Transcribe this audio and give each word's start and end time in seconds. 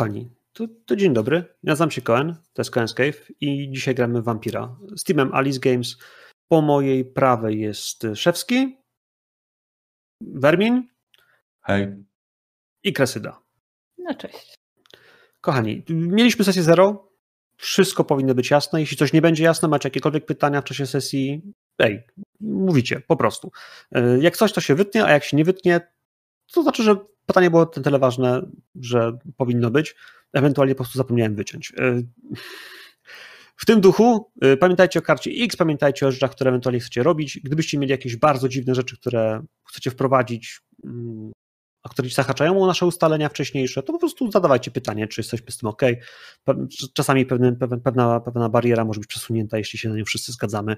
Kochani, 0.00 0.30
to, 0.52 0.64
to, 0.86 0.96
dzień 0.96 1.14
dobry. 1.14 1.44
Nazywam 1.62 1.90
się 1.90 2.02
Cohen, 2.02 2.34
to 2.52 2.62
jest 2.62 2.70
Cohen's 2.70 2.94
Cave 2.94 3.32
i 3.40 3.70
dzisiaj 3.72 3.94
gramy 3.94 4.22
Vampira 4.22 4.76
z 4.96 5.04
teamem 5.04 5.34
Alice 5.34 5.60
Games. 5.60 5.96
Po 6.48 6.62
mojej 6.62 7.04
prawej 7.04 7.60
jest 7.60 8.06
Szewski, 8.14 8.76
Wermin. 10.20 10.88
Hej. 11.60 12.04
I 12.82 12.92
Kresyda. 12.92 13.42
No 13.98 14.14
cześć. 14.14 14.54
Kochani, 15.40 15.82
mieliśmy 15.88 16.44
sesję 16.44 16.62
zero. 16.62 17.12
Wszystko 17.56 18.04
powinno 18.04 18.34
być 18.34 18.50
jasne. 18.50 18.80
Jeśli 18.80 18.96
coś 18.96 19.12
nie 19.12 19.22
będzie 19.22 19.44
jasne, 19.44 19.68
macie 19.68 19.86
jakiekolwiek 19.86 20.26
pytania 20.26 20.60
w 20.60 20.64
czasie 20.64 20.86
sesji, 20.86 21.42
ej, 21.78 22.02
mówicie, 22.40 23.00
po 23.00 23.16
prostu. 23.16 23.52
E, 23.92 24.18
jak 24.18 24.36
coś, 24.36 24.52
to 24.52 24.60
się 24.60 24.74
wytnie, 24.74 25.04
a 25.04 25.10
jak 25.10 25.24
się 25.24 25.36
nie 25.36 25.44
wytnie, 25.44 25.80
to 26.52 26.62
znaczy, 26.62 26.82
że 26.82 26.96
pytanie 27.32 27.50
było 27.50 27.66
tyle 27.66 27.98
ważne, 27.98 28.42
że 28.80 29.18
powinno 29.36 29.70
być. 29.70 29.96
Ewentualnie 30.32 30.74
po 30.74 30.84
prostu 30.84 30.98
zapomniałem 30.98 31.34
wyciąć. 31.34 31.72
E, 31.78 32.02
w 33.56 33.66
tym 33.66 33.80
duchu 33.80 34.32
e, 34.42 34.56
pamiętajcie 34.56 34.98
o 34.98 35.02
karcie 35.02 35.30
X, 35.30 35.56
pamiętajcie 35.56 36.06
o 36.06 36.12
rzeczach, 36.12 36.30
które 36.30 36.48
ewentualnie 36.48 36.80
chcecie 36.80 37.02
robić. 37.02 37.40
Gdybyście 37.44 37.78
mieli 37.78 37.90
jakieś 37.90 38.16
bardzo 38.16 38.48
dziwne 38.48 38.74
rzeczy, 38.74 38.96
które 38.96 39.42
chcecie 39.68 39.90
wprowadzić, 39.90 40.60
mm, 40.84 41.32
a 41.82 41.88
które 41.88 42.08
zahaczają 42.08 42.62
o 42.62 42.66
nasze 42.66 42.86
ustalenia 42.86 43.28
wcześniejsze, 43.28 43.82
to 43.82 43.92
po 43.92 43.98
prostu 43.98 44.30
zadawajcie 44.30 44.70
pytanie, 44.70 45.08
czy 45.08 45.20
jesteśmy 45.20 45.52
z 45.52 45.56
tym 45.56 45.68
ok. 45.68 45.82
Czasami 46.94 47.26
pewne, 47.26 47.56
pewna, 47.84 48.20
pewna 48.20 48.48
bariera 48.48 48.84
może 48.84 49.00
być 49.00 49.08
przesunięta, 49.08 49.58
jeśli 49.58 49.78
się 49.78 49.88
na 49.88 49.96
nią 49.96 50.04
wszyscy 50.04 50.32
zgadzamy 50.32 50.76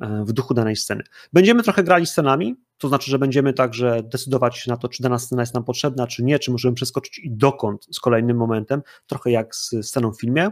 e, 0.00 0.24
w 0.24 0.32
duchu 0.32 0.54
danej 0.54 0.76
sceny. 0.76 1.02
Będziemy 1.32 1.62
trochę 1.62 1.84
grali 1.84 2.06
scenami, 2.06 2.56
to 2.78 2.88
znaczy, 2.88 3.10
że 3.10 3.18
będziemy 3.18 3.52
także 3.52 4.02
decydować 4.02 4.66
na 4.66 4.76
to, 4.76 4.88
czy 4.88 5.02
dana 5.02 5.18
scena 5.18 5.42
jest 5.42 5.54
nam 5.54 5.64
potrzebna, 5.64 6.06
czy 6.06 6.24
nie, 6.24 6.38
czy 6.38 6.50
możemy 6.50 6.74
przeskoczyć 6.74 7.18
i 7.18 7.30
dokąd 7.30 7.86
z 7.92 8.00
kolejnym 8.00 8.36
momentem, 8.36 8.82
trochę 9.06 9.30
jak 9.30 9.54
z 9.54 9.70
sceną 9.82 10.12
w 10.12 10.20
filmie. 10.20 10.50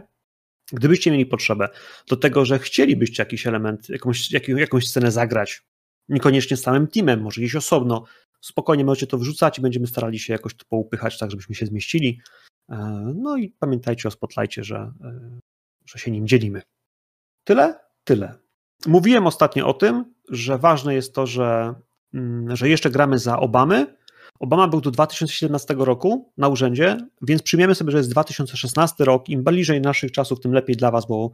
Gdybyście 0.71 1.11
mieli 1.11 1.25
potrzebę 1.25 1.69
do 2.09 2.17
tego, 2.17 2.45
że 2.45 2.59
chcielibyście 2.59 3.23
jakiś 3.23 3.47
element, 3.47 3.89
jakąś, 3.89 4.31
jakąś 4.47 4.87
scenę 4.87 5.11
zagrać, 5.11 5.63
niekoniecznie 6.09 6.57
z 6.57 6.61
całym 6.61 6.87
teamem, 6.87 7.21
może 7.21 7.41
gdzieś 7.41 7.55
osobno, 7.55 8.03
spokojnie 8.43 8.85
możecie 8.85 9.07
to 9.07 9.17
wrzucać 9.17 9.59
i 9.59 9.61
będziemy 9.61 9.87
starali 9.87 10.19
się 10.19 10.33
jakoś 10.33 10.55
to 10.55 10.65
poupychać 10.69 11.19
tak, 11.19 11.31
żebyśmy 11.31 11.55
się 11.55 11.65
zmieścili. 11.65 12.21
E, 12.69 12.75
no 13.15 13.37
i 13.37 13.49
pamiętajcie 13.49 14.07
o 14.07 14.11
Spotlightie, 14.11 14.63
że, 14.63 14.91
e, 15.03 15.39
że 15.85 15.99
się 15.99 16.11
nim 16.11 16.27
dzielimy. 16.27 16.61
Tyle? 17.43 17.75
Tyle. 18.03 18.33
Mówiłem 18.85 19.27
ostatnio 19.27 19.67
o 19.67 19.73
tym, 19.73 20.13
że 20.29 20.57
ważne 20.57 20.95
jest 20.95 21.15
to, 21.15 21.27
że, 21.27 21.73
mm, 22.13 22.55
że 22.55 22.69
jeszcze 22.69 22.89
gramy 22.89 23.19
za 23.19 23.39
Obamy. 23.39 23.97
Obama 24.39 24.67
był 24.67 24.81
do 24.81 24.91
2017 24.91 25.85
roku 25.85 26.31
na 26.37 26.47
urzędzie, 26.47 26.97
więc 27.21 27.41
przyjmiemy 27.41 27.75
sobie, 27.75 27.91
że 27.91 27.97
jest 27.97 28.11
2016 28.11 29.05
rok. 29.05 29.29
Im 29.29 29.43
bliżej 29.43 29.81
naszych 29.81 30.11
czasów, 30.11 30.39
tym 30.39 30.53
lepiej 30.53 30.75
dla 30.75 30.91
Was, 30.91 31.07
bo 31.07 31.31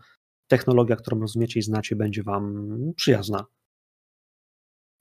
technologia, 0.48 0.96
którą 0.96 1.20
rozumiecie 1.20 1.60
i 1.60 1.64
znacie, 1.64 1.96
będzie 1.96 2.24
Wam 2.24 2.68
przyjazna. 2.96 3.46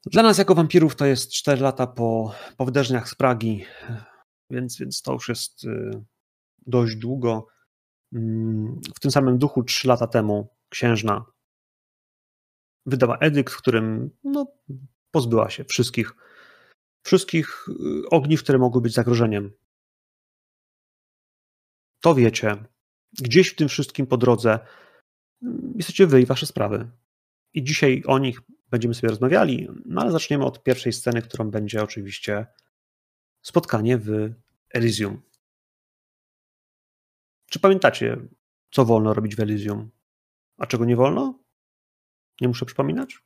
Dla 0.06 0.22
nas 0.22 0.38
jako 0.38 0.54
wampirów 0.54 0.96
to 0.96 1.06
jest 1.06 1.32
4 1.32 1.62
lata 1.62 1.86
po, 1.86 2.34
po 2.56 2.64
wydarzeniach 2.64 3.08
z 3.08 3.14
Pragi, 3.14 3.64
więc, 4.50 4.78
więc 4.78 5.02
to 5.02 5.12
już 5.12 5.28
jest 5.28 5.64
y, 5.64 6.04
dość 6.66 6.96
długo. 6.96 7.46
Mm, 8.12 8.80
w 8.96 9.00
tym 9.00 9.10
samym 9.10 9.38
duchu 9.38 9.62
3 9.62 9.88
lata 9.88 10.06
temu 10.06 10.48
księżna 10.68 11.24
wydała 12.86 13.18
edykt, 13.18 13.52
w 13.52 13.58
którym 13.58 14.10
no, 14.24 14.46
pozbyła 15.10 15.50
się 15.50 15.64
wszystkich, 15.64 16.12
wszystkich 17.06 17.68
y, 17.68 18.08
ogniw, 18.10 18.42
które 18.42 18.58
mogły 18.58 18.80
być 18.80 18.94
zagrożeniem. 18.94 19.52
To 22.00 22.14
wiecie. 22.14 22.64
Gdzieś 23.20 23.48
w 23.48 23.56
tym 23.56 23.68
wszystkim 23.68 24.06
po 24.06 24.16
drodze 24.16 24.58
mm, 25.42 25.72
jesteście 25.76 26.06
wy 26.06 26.20
i 26.20 26.26
wasze 26.26 26.46
sprawy. 26.46 26.90
I 27.54 27.64
dzisiaj 27.64 28.02
o 28.06 28.18
nich 28.18 28.40
będziemy 28.70 28.94
sobie 28.94 29.08
rozmawiali, 29.08 29.68
no 29.84 30.00
ale 30.00 30.10
zaczniemy 30.12 30.44
od 30.44 30.62
pierwszej 30.62 30.92
sceny, 30.92 31.22
którą 31.22 31.50
będzie 31.50 31.82
oczywiście 31.82 32.46
spotkanie 33.42 33.98
w 33.98 34.32
Elysium. 34.70 35.22
Czy 37.50 37.60
pamiętacie, 37.60 38.16
co 38.70 38.84
wolno 38.84 39.14
robić 39.14 39.36
w 39.36 39.40
Elysium, 39.40 39.90
a 40.58 40.66
czego 40.66 40.84
nie 40.84 40.96
wolno? 40.96 41.38
Nie 42.40 42.48
muszę 42.48 42.66
przypominać? 42.66 43.18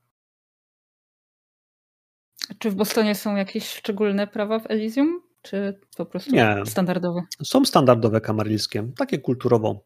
Czy 2.58 2.70
w 2.70 2.74
Bostonie 2.74 3.14
są 3.14 3.36
jakieś 3.36 3.68
szczególne 3.68 4.26
prawa 4.26 4.58
w 4.58 4.70
Elysium? 4.70 5.22
Czy 5.42 5.80
po 5.96 6.06
prostu 6.06 6.32
nie. 6.32 6.56
standardowe? 6.66 7.22
Są 7.44 7.64
standardowe 7.64 8.20
kamaryjskie, 8.20 8.92
takie 8.96 9.18
kulturowo 9.18 9.84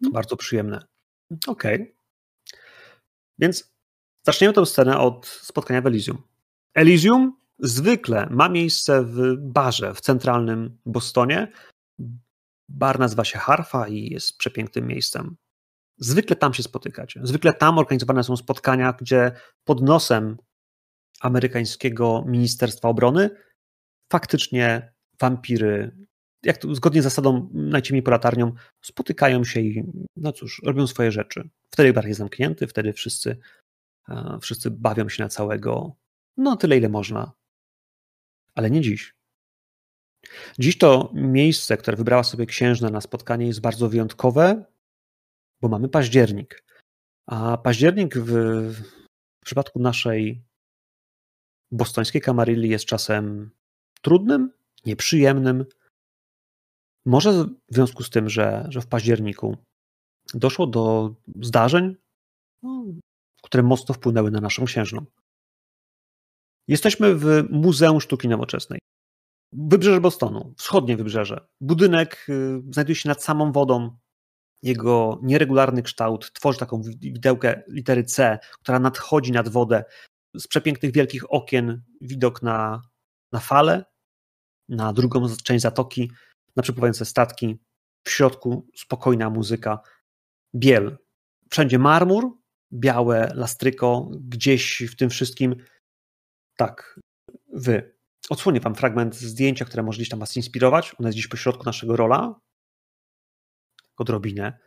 hmm. 0.00 0.12
bardzo 0.12 0.36
przyjemne. 0.36 0.86
Okej. 1.46 1.74
Okay. 1.74 1.96
Więc 3.38 3.75
Zaczniemy 4.26 4.54
tę 4.54 4.66
scenę 4.66 4.98
od 4.98 5.26
spotkania 5.26 5.80
w 5.80 5.86
Elysium. 5.86 6.22
Elysium 6.74 7.36
zwykle 7.58 8.28
ma 8.30 8.48
miejsce 8.48 9.02
w 9.02 9.36
barze 9.38 9.94
w 9.94 10.00
centralnym 10.00 10.78
Bostonie. 10.86 11.52
Bar 12.68 12.98
nazywa 12.98 13.24
się 13.24 13.38
Harfa 13.38 13.88
i 13.88 14.10
jest 14.10 14.38
przepięknym 14.38 14.86
miejscem. 14.86 15.36
Zwykle 15.98 16.36
tam 16.36 16.54
się 16.54 16.62
spotykacie. 16.62 17.20
Zwykle 17.22 17.52
tam 17.52 17.78
organizowane 17.78 18.24
są 18.24 18.36
spotkania, 18.36 18.92
gdzie 19.00 19.32
pod 19.64 19.82
nosem 19.82 20.36
amerykańskiego 21.20 22.24
Ministerstwa 22.26 22.88
Obrony 22.88 23.30
faktycznie 24.12 24.92
wampiry, 25.20 25.96
jak 26.42 26.58
to, 26.58 26.74
zgodnie 26.74 27.00
z 27.00 27.04
zasadą 27.04 27.50
najciemniej 27.52 28.02
po 28.02 28.10
latarnią, 28.10 28.52
spotykają 28.82 29.44
się 29.44 29.60
i 29.60 29.84
no 30.16 30.32
cóż, 30.32 30.62
robią 30.64 30.86
swoje 30.86 31.12
rzeczy. 31.12 31.48
Wtedy 31.70 31.92
bar 31.92 32.06
jest 32.06 32.18
zamknięty, 32.18 32.66
wtedy 32.66 32.92
wszyscy 32.92 33.38
Wszyscy 34.40 34.70
bawią 34.70 35.08
się 35.08 35.22
na 35.22 35.28
całego, 35.28 35.96
no 36.36 36.56
tyle 36.56 36.76
ile 36.76 36.88
można. 36.88 37.32
Ale 38.54 38.70
nie 38.70 38.80
dziś. 38.80 39.16
Dziś 40.58 40.78
to 40.78 41.10
miejsce, 41.14 41.76
które 41.76 41.96
wybrała 41.96 42.24
sobie 42.24 42.46
księżna 42.46 42.90
na 42.90 43.00
spotkanie, 43.00 43.46
jest 43.46 43.60
bardzo 43.60 43.88
wyjątkowe, 43.88 44.64
bo 45.60 45.68
mamy 45.68 45.88
październik. 45.88 46.64
A 47.26 47.58
październik 47.58 48.18
w, 48.18 48.30
w 49.40 49.44
przypadku 49.44 49.78
naszej 49.78 50.42
bostońskiej 51.70 52.20
kamarylli 52.20 52.68
jest 52.68 52.84
czasem 52.84 53.50
trudnym, 54.02 54.52
nieprzyjemnym. 54.86 55.64
Może 57.04 57.32
w 57.44 57.74
związku 57.74 58.02
z 58.02 58.10
tym, 58.10 58.28
że, 58.28 58.66
że 58.68 58.80
w 58.80 58.86
październiku 58.86 59.56
doszło 60.34 60.66
do 60.66 61.14
zdarzeń, 61.42 61.96
no, 62.62 62.84
które 63.46 63.62
mocno 63.62 63.94
wpłynęły 63.94 64.30
na 64.30 64.40
naszą 64.40 64.64
księżną. 64.64 65.06
Jesteśmy 66.68 67.14
w 67.14 67.44
Muzeum 67.50 68.00
Sztuki 68.00 68.28
Nowoczesnej. 68.28 68.78
Wybrzeże 69.52 70.00
Bostonu, 70.00 70.54
wschodnie 70.58 70.96
wybrzeże. 70.96 71.46
Budynek 71.60 72.26
y, 72.28 72.62
znajduje 72.70 72.96
się 72.96 73.08
nad 73.08 73.24
samą 73.24 73.52
wodą. 73.52 73.96
Jego 74.62 75.20
nieregularny 75.22 75.82
kształt 75.82 76.32
tworzy 76.32 76.58
taką 76.58 76.82
widełkę 76.82 77.62
litery 77.68 78.04
C, 78.04 78.38
która 78.62 78.78
nadchodzi 78.78 79.32
nad 79.32 79.48
wodę. 79.48 79.84
Z 80.34 80.48
przepięknych 80.48 80.92
wielkich 80.92 81.32
okien 81.32 81.82
widok 82.00 82.42
na, 82.42 82.82
na 83.32 83.40
fale, 83.40 83.84
na 84.68 84.92
drugą 84.92 85.26
część 85.44 85.62
zatoki, 85.62 86.10
na 86.56 86.62
przepływające 86.62 87.04
statki. 87.04 87.58
W 88.04 88.10
środku 88.10 88.68
spokojna 88.76 89.30
muzyka. 89.30 89.80
Biel. 90.54 90.98
Wszędzie 91.50 91.78
marmur, 91.78 92.35
białe 92.72 93.32
lastryko, 93.34 94.10
gdzieś 94.10 94.82
w 94.90 94.96
tym 94.96 95.10
wszystkim. 95.10 95.56
Tak, 96.56 97.00
wy. 97.52 97.96
Odsłonię 98.30 98.60
wam 98.60 98.74
fragment 98.74 99.14
zdjęcia, 99.14 99.64
które 99.64 99.82
może 99.82 99.96
gdzieś 99.96 100.08
tam 100.08 100.20
was 100.20 100.36
inspirować. 100.36 100.94
Ona 100.98 101.08
jest 101.08 101.16
gdzieś 101.18 101.28
po 101.28 101.36
środku 101.36 101.64
naszego 101.64 101.96
rola. 101.96 102.40
Odrobinę. 103.96 104.58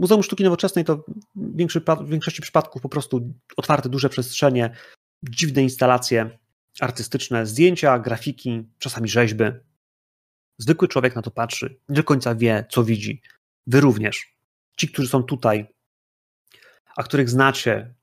Muzeum 0.00 0.22
Sztuki 0.22 0.44
Nowoczesnej 0.44 0.84
to 0.84 1.04
w 1.34 2.08
większości 2.08 2.42
przypadków 2.42 2.82
po 2.82 2.88
prostu 2.88 3.34
otwarte, 3.56 3.88
duże 3.88 4.08
przestrzenie, 4.08 4.76
dziwne 5.22 5.62
instalacje 5.62 6.38
artystyczne, 6.80 7.46
zdjęcia, 7.46 7.98
grafiki, 7.98 8.68
czasami 8.78 9.08
rzeźby. 9.08 9.44
Zwykły 10.58 10.88
człowiek 10.88 11.16
na 11.16 11.22
to 11.22 11.30
patrzy, 11.30 11.80
nie 11.88 11.96
do 11.96 12.04
końca 12.04 12.34
wie, 12.34 12.66
co 12.70 12.84
widzi. 12.84 13.22
Wy 13.66 13.80
również. 13.80 14.36
Ci, 14.76 14.88
którzy 14.88 15.08
są 15.08 15.22
tutaj, 15.22 15.66
a 16.96 17.02
których 17.02 17.30
znacie. 17.30 17.94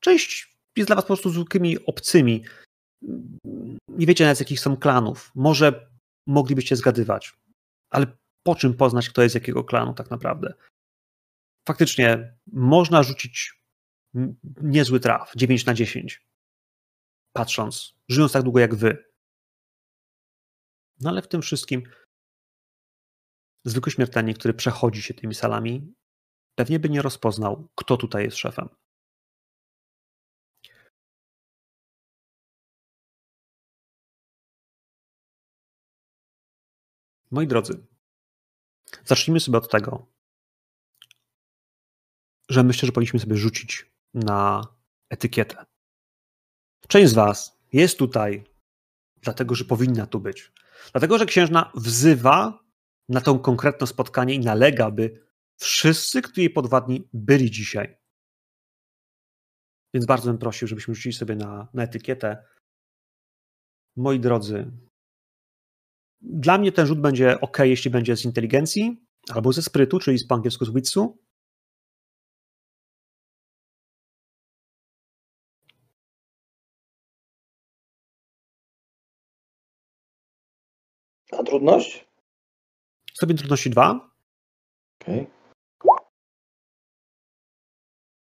Część 0.00 0.56
jest 0.76 0.88
dla 0.88 0.96
was 0.96 1.04
po 1.04 1.06
prostu 1.06 1.30
zwykłymi 1.30 1.84
obcymi. 1.84 2.44
Nie 3.88 4.06
wiecie 4.06 4.24
nawet 4.24 4.36
z 4.36 4.40
jakich 4.40 4.60
są 4.60 4.76
klanów. 4.76 5.32
Może 5.34 5.90
moglibyście 6.26 6.76
zgadywać, 6.76 7.34
ale 7.90 8.06
po 8.42 8.54
czym 8.54 8.74
poznać, 8.74 9.08
kto 9.08 9.22
jest 9.22 9.34
jakiego 9.34 9.64
klanu 9.64 9.94
tak 9.94 10.10
naprawdę? 10.10 10.54
Faktycznie 11.68 12.36
można 12.52 13.02
rzucić 13.02 13.60
niezły 14.62 15.00
traf, 15.00 15.32
9 15.36 15.66
na 15.66 15.74
10, 15.74 16.26
patrząc, 17.32 17.94
żyjąc 18.08 18.32
tak 18.32 18.42
długo 18.42 18.60
jak 18.60 18.74
wy. 18.74 19.04
No 21.00 21.10
ale 21.10 21.22
w 21.22 21.28
tym 21.28 21.42
wszystkim 21.42 21.82
zwykły 23.64 23.92
śmiertelnik, 23.92 24.38
który 24.38 24.54
przechodzi 24.54 25.02
się 25.02 25.14
tymi 25.14 25.34
salami, 25.34 25.94
pewnie 26.56 26.78
by 26.78 26.88
nie 26.88 27.02
rozpoznał, 27.02 27.68
kto 27.74 27.96
tutaj 27.96 28.24
jest 28.24 28.36
szefem. 28.36 28.68
Moi 37.30 37.46
drodzy, 37.46 37.86
zacznijmy 39.04 39.40
sobie 39.40 39.58
od 39.58 39.70
tego, 39.70 40.06
że 42.48 42.62
myślę, 42.62 42.86
że 42.86 42.92
powinniśmy 42.92 43.20
sobie 43.20 43.36
rzucić 43.36 43.90
na 44.14 44.66
etykietę. 45.10 45.66
Część 46.88 47.10
z 47.10 47.14
Was 47.14 47.58
jest 47.72 47.98
tutaj, 47.98 48.44
dlatego 49.16 49.54
że 49.54 49.64
powinna 49.64 50.06
tu 50.06 50.20
być. 50.20 50.52
Dlatego, 50.92 51.18
że 51.18 51.26
księżna 51.26 51.72
wzywa 51.74 52.64
na 53.08 53.20
to 53.20 53.38
konkretne 53.38 53.86
spotkanie 53.86 54.34
i 54.34 54.40
nalega, 54.40 54.90
by 54.90 55.25
wszyscy, 55.56 56.22
którzy 56.22 56.50
podwadni, 56.50 57.08
byli 57.12 57.50
dzisiaj. 57.50 57.96
Więc 59.94 60.06
bardzo 60.06 60.30
bym 60.30 60.38
prosił, 60.38 60.68
żebyśmy 60.68 60.94
rzucili 60.94 61.12
sobie 61.12 61.36
na, 61.36 61.68
na 61.74 61.82
etykietę. 61.82 62.44
Moi 63.96 64.20
drodzy, 64.20 64.70
dla 66.20 66.58
mnie 66.58 66.72
ten 66.72 66.86
rzut 66.86 67.00
będzie 67.00 67.40
ok, 67.40 67.58
jeśli 67.58 67.90
będzie 67.90 68.16
z 68.16 68.24
inteligencji 68.24 69.06
albo 69.28 69.52
ze 69.52 69.62
sprytu, 69.62 69.98
czyli 69.98 70.18
z 70.18 70.26
po 70.26 70.34
angielsku 70.34 70.64
z 70.64 70.74
witsu. 70.74 71.18
A 81.32 81.42
trudność? 81.42 82.06
Stopień 83.14 83.36
trudności 83.36 83.70
2. 83.70 84.10
Okay. 85.00 85.35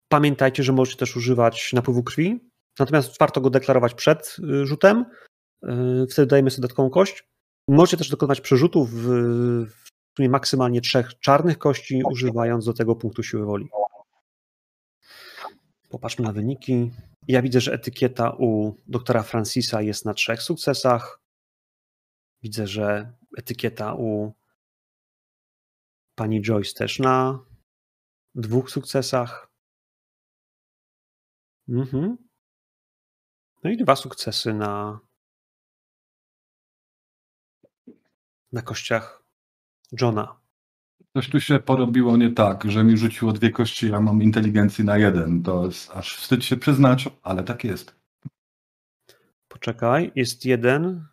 Pamiętajcie, 0.08 0.62
że 0.62 0.72
możecie 0.72 0.98
też 0.98 1.16
używać 1.16 1.72
napływu 1.72 2.02
krwi, 2.02 2.50
natomiast 2.78 3.18
warto 3.18 3.40
go 3.40 3.50
deklarować 3.50 3.94
przed 3.94 4.36
y, 4.38 4.66
rzutem. 4.66 5.04
Y, 5.64 6.06
wtedy 6.10 6.26
dajemy 6.26 6.50
sobie 6.50 6.62
dodatkową 6.62 6.90
kość. 6.90 7.28
Możecie 7.68 7.96
też 7.96 8.08
dokonywać 8.08 8.40
przerzutów 8.40 8.90
w, 8.90 9.06
w 10.18 10.28
maksymalnie 10.28 10.80
trzech 10.80 11.18
czarnych 11.20 11.58
kości, 11.58 12.02
używając 12.10 12.64
do 12.64 12.72
tego 12.72 12.96
punktu 12.96 13.22
siły 13.22 13.46
woli. 13.46 13.68
Popatrzmy 15.88 16.24
na 16.24 16.32
wyniki. 16.32 16.90
Ja 17.28 17.42
widzę, 17.42 17.60
że 17.60 17.72
etykieta 17.72 18.30
u 18.30 18.74
doktora 18.86 19.22
Francisa 19.22 19.82
jest 19.82 20.04
na 20.04 20.14
trzech 20.14 20.42
sukcesach. 20.42 21.20
Widzę, 22.42 22.66
że 22.66 23.12
etykieta 23.38 23.94
u 23.94 24.32
pani 26.14 26.42
Joyce 26.42 26.74
też 26.74 26.98
na 26.98 27.38
dwóch 28.34 28.70
sukcesach. 28.70 29.45
Mhm. 31.68 32.16
No 33.64 33.70
i 33.70 33.76
dwa 33.76 33.96
sukcesy 33.96 34.54
na, 34.54 35.00
na 38.52 38.62
kościach 38.62 39.22
Johna. 40.00 40.40
Coś 41.16 41.30
tu 41.30 41.40
się 41.40 41.58
porobiło 41.58 42.16
nie 42.16 42.30
tak, 42.30 42.70
że 42.70 42.84
mi 42.84 42.96
rzuciło 42.96 43.32
dwie 43.32 43.50
kości, 43.50 43.90
ja 43.90 44.00
mam 44.00 44.22
inteligencji 44.22 44.84
na 44.84 44.98
jeden. 44.98 45.42
To 45.42 45.66
jest 45.66 45.90
aż 45.90 46.16
wstyd 46.16 46.44
się 46.44 46.56
przyznać, 46.56 47.08
ale 47.22 47.44
tak 47.44 47.64
jest. 47.64 47.96
Poczekaj, 49.48 50.12
jest 50.14 50.44
jeden, 50.44 51.06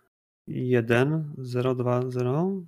jeden, 0.47 1.33
zero, 1.37 1.75
dwa, 1.75 2.09
zero. 2.09 2.61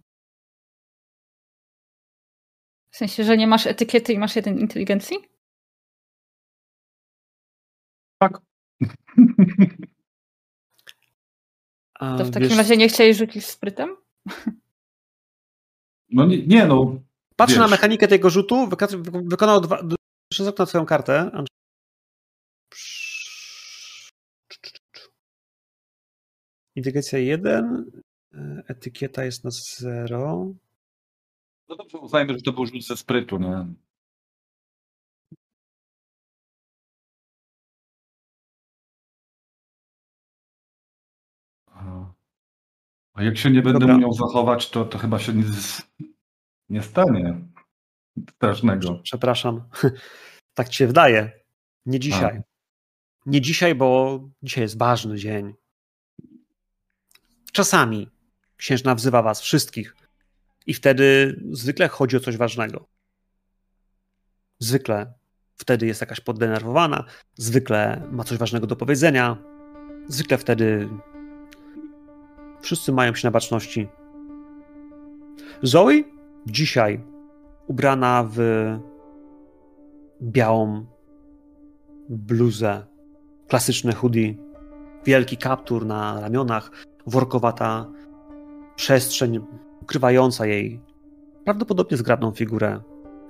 W 2.89 2.97
sensie, 2.97 3.23
że 3.23 3.37
nie 3.37 3.47
masz 3.47 3.67
etykiety 3.67 4.13
i 4.13 4.19
masz 4.19 4.35
jeden 4.35 4.59
inteligencji? 4.59 5.34
Tak. 8.17 8.41
A, 11.99 12.17
to 12.17 12.25
w 12.25 12.31
takim 12.31 12.49
wiesz... 12.49 12.57
razie 12.57 12.77
nie 12.77 12.87
chciałeś 12.87 13.17
rzucić 13.17 13.45
sprytem? 13.45 13.95
No 16.09 16.25
nie, 16.25 16.47
nie 16.47 16.65
no. 16.65 17.01
Patrzę 17.35 17.59
na 17.59 17.67
mechanikę 17.67 18.07
tego 18.07 18.29
rzutu, 18.29 18.67
wykonał 19.23 19.61
dwa, 19.61 19.79
przez 20.31 20.47
okno 20.47 20.65
twoją 20.65 20.85
kartę. 20.85 21.31
Inteligencja 26.75 27.19
1, 27.19 27.91
etykieta 28.67 29.25
jest 29.25 29.43
na 29.43 29.51
0. 29.51 30.53
No 31.69 31.75
dobrze, 31.75 31.97
uznajmy, 31.97 32.33
że 32.33 32.41
to 32.41 32.53
był 32.53 32.65
rzut 32.65 32.85
ze 32.85 32.97
sprytu, 32.97 33.37
nie? 33.37 33.65
A 43.13 43.23
jak 43.23 43.37
się 43.37 43.51
nie 43.51 43.61
będę 43.61 43.79
Dobra. 43.79 43.95
umiał 43.95 44.13
zachować, 44.13 44.69
to, 44.69 44.85
to 44.85 44.97
chyba 44.97 45.19
się 45.19 45.33
nie, 45.33 45.43
nie 46.69 46.81
stanie 46.81 47.41
strasznego. 48.29 48.99
Przepraszam. 49.03 49.61
Tak 50.57 50.69
ci 50.69 50.77
się 50.77 50.87
wydaje. 50.87 51.31
Nie 51.85 51.99
dzisiaj. 51.99 52.37
A. 52.37 52.43
Nie 53.25 53.41
dzisiaj, 53.41 53.75
bo 53.75 54.19
dzisiaj 54.43 54.61
jest 54.61 54.77
ważny 54.77 55.17
dzień. 55.17 55.53
Czasami 57.51 58.09
księżna 58.57 58.95
wzywa 58.95 59.21
was 59.21 59.41
wszystkich 59.41 59.95
i 60.65 60.73
wtedy 60.73 61.39
zwykle 61.51 61.87
chodzi 61.87 62.17
o 62.17 62.19
coś 62.19 62.37
ważnego. 62.37 62.87
Zwykle 64.59 65.13
wtedy 65.55 65.85
jest 65.85 66.01
jakaś 66.01 66.19
poddenerwowana, 66.19 67.03
zwykle 67.35 68.07
ma 68.11 68.23
coś 68.23 68.37
ważnego 68.37 68.67
do 68.67 68.75
powiedzenia, 68.75 69.37
zwykle 70.07 70.37
wtedy 70.37 70.89
wszyscy 72.65 72.91
mają 72.91 73.15
się 73.15 73.27
na 73.27 73.31
baczności. 73.31 73.87
Zoe 75.63 76.03
dzisiaj 76.47 77.03
ubrana 77.67 78.27
w 78.31 78.37
białą 80.21 80.85
bluzę, 82.09 82.85
klasyczne 83.47 83.93
hoodie, 83.93 84.35
wielki 85.05 85.37
kaptur 85.37 85.85
na 85.85 86.19
ramionach, 86.19 86.71
workowata 87.07 87.91
przestrzeń 88.75 89.39
ukrywająca 89.81 90.45
jej 90.45 90.81
prawdopodobnie 91.43 91.97
zgrabną 91.97 92.31
figurę. 92.31 92.81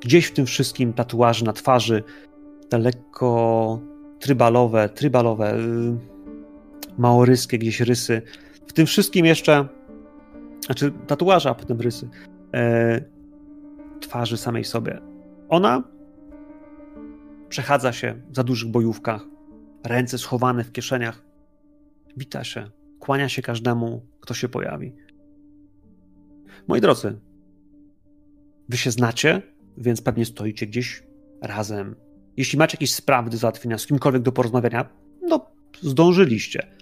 Gdzieś 0.01 0.25
w 0.25 0.33
tym 0.33 0.45
wszystkim 0.45 0.93
tatuaże 0.93 1.45
na 1.45 1.53
twarzy, 1.53 2.03
te 2.69 2.77
lekko 2.77 3.79
trybalowe, 4.19 4.89
trybalowe, 4.89 5.57
yy, 5.57 5.97
maoryskie 6.97 7.57
gdzieś 7.57 7.81
rysy. 7.81 8.21
Tym 8.75 8.85
wszystkim 8.85 9.25
jeszcze, 9.25 9.67
znaczy 10.65 10.91
tatuaże, 11.07 11.49
a 11.49 11.55
potem 11.55 11.81
rysy, 11.81 12.09
yy, 12.53 13.09
twarzy 13.99 14.37
samej 14.37 14.63
sobie. 14.63 15.01
Ona 15.49 15.83
przechadza 17.49 17.93
się 17.93 18.21
za 18.31 18.43
dużych 18.43 18.71
bojówkach, 18.71 19.21
ręce 19.83 20.17
schowane 20.17 20.63
w 20.63 20.71
kieszeniach, 20.71 21.25
wita 22.17 22.43
się, 22.43 22.71
kłania 22.99 23.29
się 23.29 23.41
każdemu, 23.41 24.05
kto 24.19 24.33
się 24.33 24.49
pojawi. 24.49 24.95
Moi 26.67 26.81
drodzy, 26.81 27.19
wy 28.69 28.77
się 28.77 28.91
znacie, 28.91 29.41
więc 29.77 30.01
pewnie 30.01 30.25
stoicie 30.25 30.67
gdzieś 30.67 31.03
razem. 31.41 31.95
Jeśli 32.37 32.59
macie 32.59 32.75
jakieś 32.75 32.93
sprawy 32.93 33.29
do 33.29 33.37
załatwienia, 33.37 33.77
z 33.77 33.87
kimkolwiek 33.87 34.21
do 34.21 34.31
porozmawiania, 34.31 34.89
no 35.21 35.45
zdążyliście. 35.81 36.74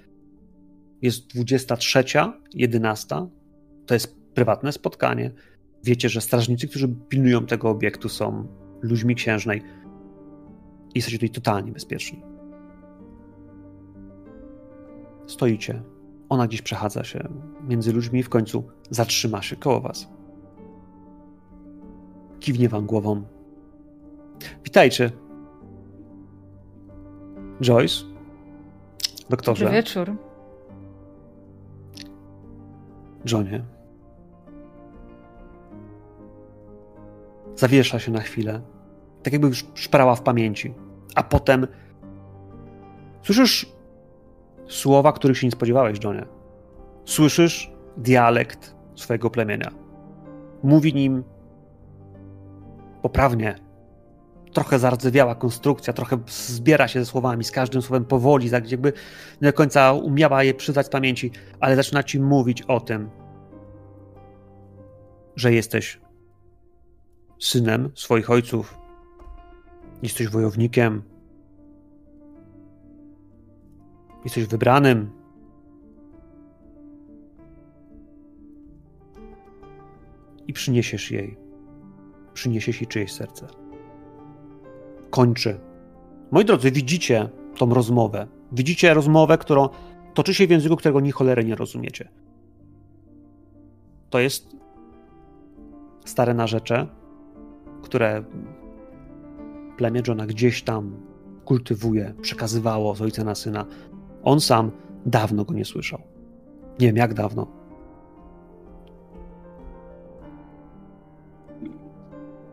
Jest 1.04 1.28
23, 1.28 2.04
11. 2.54 3.28
To 3.86 3.94
jest 3.94 4.16
prywatne 4.34 4.72
spotkanie. 4.72 5.32
Wiecie, 5.84 6.10
że 6.10 6.22
strażnicy, 6.22 6.68
którzy 6.68 6.88
pilnują 7.10 7.46
tego 7.46 7.70
obiektu, 7.70 8.10
są 8.10 8.48
ludźmi 8.82 9.16
księżnej. 9.16 9.62
Jesteście 10.96 11.18
tutaj 11.18 11.30
totalnie 11.30 11.72
bezpieczni. 11.72 12.22
Stoicie, 15.28 15.82
ona 16.30 16.48
gdzieś 16.48 16.62
przechadza 16.62 17.04
się 17.04 17.30
między 17.68 17.94
ludźmi 17.94 18.20
i 18.20 18.24
w 18.24 18.30
końcu 18.30 18.64
zatrzyma 18.90 19.42
się 19.42 19.56
koło 19.56 19.82
was. 19.82 20.10
Kiwnie 22.40 22.70
wam 22.70 22.86
głową. 22.86 23.24
Witajcie. 24.64 25.12
Joyce. 27.62 28.04
Doktorze. 29.30 29.66
Dobry 29.66 29.78
wieczór. 29.78 30.18
Johnie. 33.32 33.64
Zawiesza 37.56 38.00
się 38.00 38.12
na 38.12 38.20
chwilę. 38.20 38.62
Tak 39.24 39.34
jakby 39.34 39.48
już 39.48 39.66
szparała 39.74 40.16
w 40.16 40.22
pamięci. 40.22 40.74
A 41.16 41.24
potem 41.24 41.68
słyszysz 43.22 43.74
Słowa, 44.68 45.12
których 45.12 45.38
się 45.38 45.48
nie 45.48 45.52
spodziewałeś, 45.52 46.04
Johnie. 46.04 46.26
Słyszysz 47.06 47.72
dialekt 47.98 48.76
swojego 48.96 49.30
plemienia. 49.30 49.72
Mówi 50.64 50.94
nim 50.94 51.24
poprawnie. 53.02 53.56
Trochę 54.54 54.80
zardzewiała 54.80 55.36
konstrukcja, 55.36 55.94
trochę 55.94 56.18
zbiera 56.28 56.88
się 56.88 57.00
ze 57.00 57.06
słowami, 57.06 57.44
z 57.44 57.52
każdym 57.52 57.82
słowem 57.82 58.06
powoli, 58.06 58.50
tak 58.50 58.72
jakby 58.72 58.94
nie 59.42 59.48
do 59.48 59.54
końca 59.54 59.94
umiała 59.94 60.44
je 60.44 60.54
przyznać 60.54 60.86
z 60.86 60.90
pamięci, 60.90 61.32
ale 61.60 61.76
zaczyna 61.76 62.04
ci 62.04 62.20
mówić 62.20 62.62
o 62.62 62.80
tym, 62.80 63.10
że 65.36 65.54
jesteś 65.54 66.02
synem 67.40 67.92
swoich 67.96 68.30
ojców, 68.30 68.78
jesteś 70.04 70.28
wojownikiem, 70.28 71.04
jesteś 74.24 74.46
wybranym. 74.46 75.12
I 80.48 80.54
przyniesiesz 80.54 81.12
jej, 81.12 81.38
przyniesiesz 82.34 82.82
jej 82.82 82.88
czyjeś 82.88 83.14
serce. 83.14 83.63
Kończy. 85.14 85.60
Moi 86.32 86.46
drodzy, 86.46 86.72
widzicie 86.72 87.30
tą 87.58 87.74
rozmowę. 87.74 88.28
Widzicie 88.52 88.94
rozmowę, 88.94 89.38
którą 89.38 89.70
toczy 90.14 90.34
się 90.34 90.48
w 90.48 90.50
języku, 90.50 90.76
którego 90.76 91.00
ni 91.00 91.12
cholery 91.12 91.46
nie 91.46 91.56
rozumiecie. 91.56 92.10
To 94.10 94.20
jest 94.20 94.56
stare 96.06 96.34
narzecze, 96.34 96.88
które 97.82 98.24
plemię 99.78 100.02
Johna 100.08 100.26
gdzieś 100.26 100.64
tam 100.64 100.96
kultywuje, 101.46 102.14
przekazywało 102.22 102.96
z 102.96 103.02
ojca 103.02 103.24
na 103.24 103.36
syna. 103.36 103.66
On 104.24 104.40
sam 104.40 104.72
dawno 105.06 105.46
go 105.46 105.54
nie 105.54 105.66
słyszał. 105.66 106.02
Nie 106.80 106.88
wiem 106.88 106.96
jak 106.96 107.14
dawno. 107.14 107.48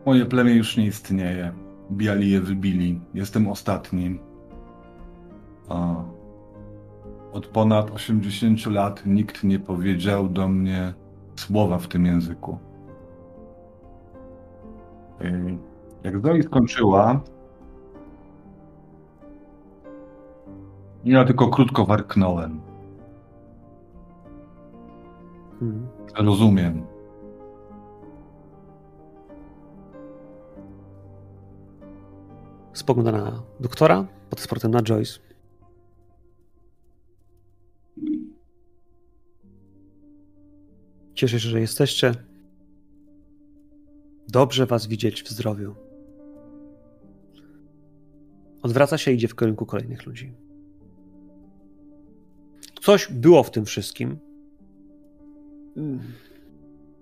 Moje 0.05 0.25
plemię 0.25 0.53
już 0.53 0.77
nie 0.77 0.85
istnieje. 0.85 1.70
Biali 1.91 2.31
je 2.31 2.41
wybili. 2.41 2.99
Jestem 3.13 3.47
ostatnim. 3.47 4.19
A 5.69 5.95
od 7.33 7.47
ponad 7.47 7.91
80 7.91 8.65
lat 8.65 9.05
nikt 9.05 9.43
nie 9.43 9.59
powiedział 9.59 10.29
do 10.29 10.47
mnie 10.47 10.93
słowa 11.35 11.77
w 11.77 11.87
tym 11.87 12.05
języku. 12.05 12.57
Jak 16.03 16.21
Zoe 16.21 16.43
skończyła, 16.43 17.21
ja 21.05 21.25
tylko 21.25 21.47
krótko 21.47 21.85
warknąłem. 21.85 22.61
Hmm. 25.59 25.87
Rozumiem. 26.17 26.90
Spogląda 32.73 33.11
na 33.11 33.43
doktora, 33.59 34.07
potem 34.29 34.43
z 34.43 34.47
portem 34.47 34.71
na 34.71 34.81
Joyce. 34.81 35.19
Cieszę 41.13 41.39
się, 41.39 41.49
że 41.49 41.59
jesteście. 41.59 42.11
Dobrze 44.27 44.65
was 44.65 44.87
widzieć 44.87 45.23
w 45.23 45.29
zdrowiu. 45.29 45.75
Odwraca 48.61 48.97
się 48.97 49.11
i 49.11 49.15
idzie 49.15 49.27
w 49.27 49.35
kierunku 49.35 49.65
kolejnych 49.65 50.05
ludzi. 50.05 50.33
Coś 52.81 53.11
było 53.11 53.43
w 53.43 53.51
tym 53.51 53.65
wszystkim. 53.65 54.17
Hmm. 55.75 55.99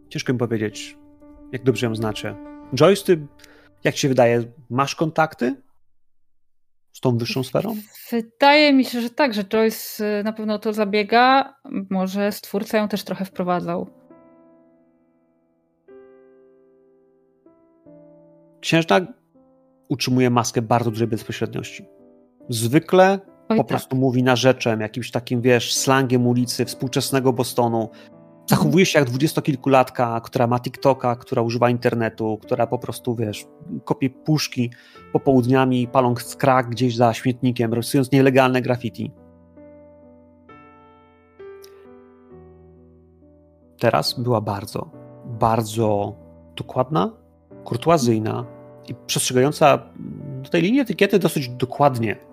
Ciężko 0.09 0.33
mi 0.33 0.39
powiedzieć, 0.39 0.97
jak 1.51 1.63
dobrze 1.63 1.85
ją 1.85 1.95
znacie. 1.95 2.35
Joyce, 2.75 3.05
ty, 3.05 3.27
jak 3.83 3.95
ci 3.95 4.01
się 4.01 4.09
wydaje, 4.09 4.43
masz 4.69 4.95
kontakty 4.95 5.55
z 6.93 6.99
tą 6.99 7.17
wyższą 7.17 7.43
sferą? 7.43 7.75
Wydaje 8.11 8.73
mi 8.73 8.85
się, 8.85 9.01
że 9.01 9.09
tak, 9.09 9.33
że 9.33 9.43
Joyce 9.43 10.19
y, 10.19 10.23
na 10.23 10.33
pewno 10.33 10.53
o 10.53 10.59
to 10.59 10.73
zabiega. 10.73 11.55
Może 11.89 12.31
stwórca 12.31 12.77
ją 12.77 12.87
też 12.87 13.03
trochę 13.03 13.25
wprowadzał. 13.25 13.89
Księżna 18.61 18.99
utrzymuje 19.89 20.29
maskę 20.29 20.61
bardzo 20.61 20.91
dużej 20.91 21.07
bezpośredniości. 21.07 21.85
Zwykle 22.49 23.19
Oj, 23.49 23.57
po 23.57 23.63
tak. 23.63 23.67
prostu 23.67 23.95
mówi 23.95 24.23
narzeczem, 24.23 24.81
jakimś 24.81 25.11
takim, 25.11 25.41
wiesz, 25.41 25.73
slangiem 25.73 26.27
ulicy, 26.27 26.65
współczesnego 26.65 27.33
Bostonu. 27.33 27.89
Zachowuje 28.49 28.85
się 28.85 28.99
jak 28.99 29.07
dwudziestokilkulatka, 29.07 30.21
która 30.21 30.47
ma 30.47 30.59
TikToka, 30.59 31.15
która 31.15 31.41
używa 31.41 31.69
internetu, 31.69 32.39
która 32.41 32.67
po 32.67 32.79
prostu, 32.79 33.15
wiesz, 33.15 33.45
kopie 33.85 34.09
puszki 34.09 34.71
popołudniami, 35.13 35.87
paląc 35.87 36.35
krak 36.35 36.69
gdzieś 36.69 36.95
za 36.95 37.13
śmietnikiem, 37.13 37.73
rysując 37.73 38.11
nielegalne 38.11 38.61
graffiti. 38.61 39.11
Teraz 43.79 44.19
była 44.19 44.41
bardzo, 44.41 44.89
bardzo 45.25 46.15
dokładna, 46.55 47.11
kurtuazyjna 47.63 48.45
i 48.87 48.95
przestrzegająca 49.07 49.79
tej 50.51 50.61
linii 50.61 50.79
etykiety 50.79 51.19
dosyć 51.19 51.49
dokładnie. 51.49 52.28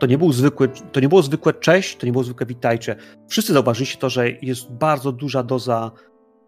To 0.00 0.06
nie, 0.06 0.18
był 0.18 0.32
zwykły, 0.32 0.68
to 0.68 1.00
nie 1.00 1.08
było 1.08 1.22
zwykłe 1.22 1.54
cześć, 1.54 1.96
to 1.96 2.06
nie 2.06 2.12
było 2.12 2.24
zwykłe 2.24 2.46
witajcie. 2.46 2.96
Wszyscy 3.28 3.52
zauważyliście 3.52 3.98
to, 3.98 4.10
że 4.10 4.30
jest 4.30 4.72
bardzo 4.72 5.12
duża 5.12 5.42
doza 5.42 5.90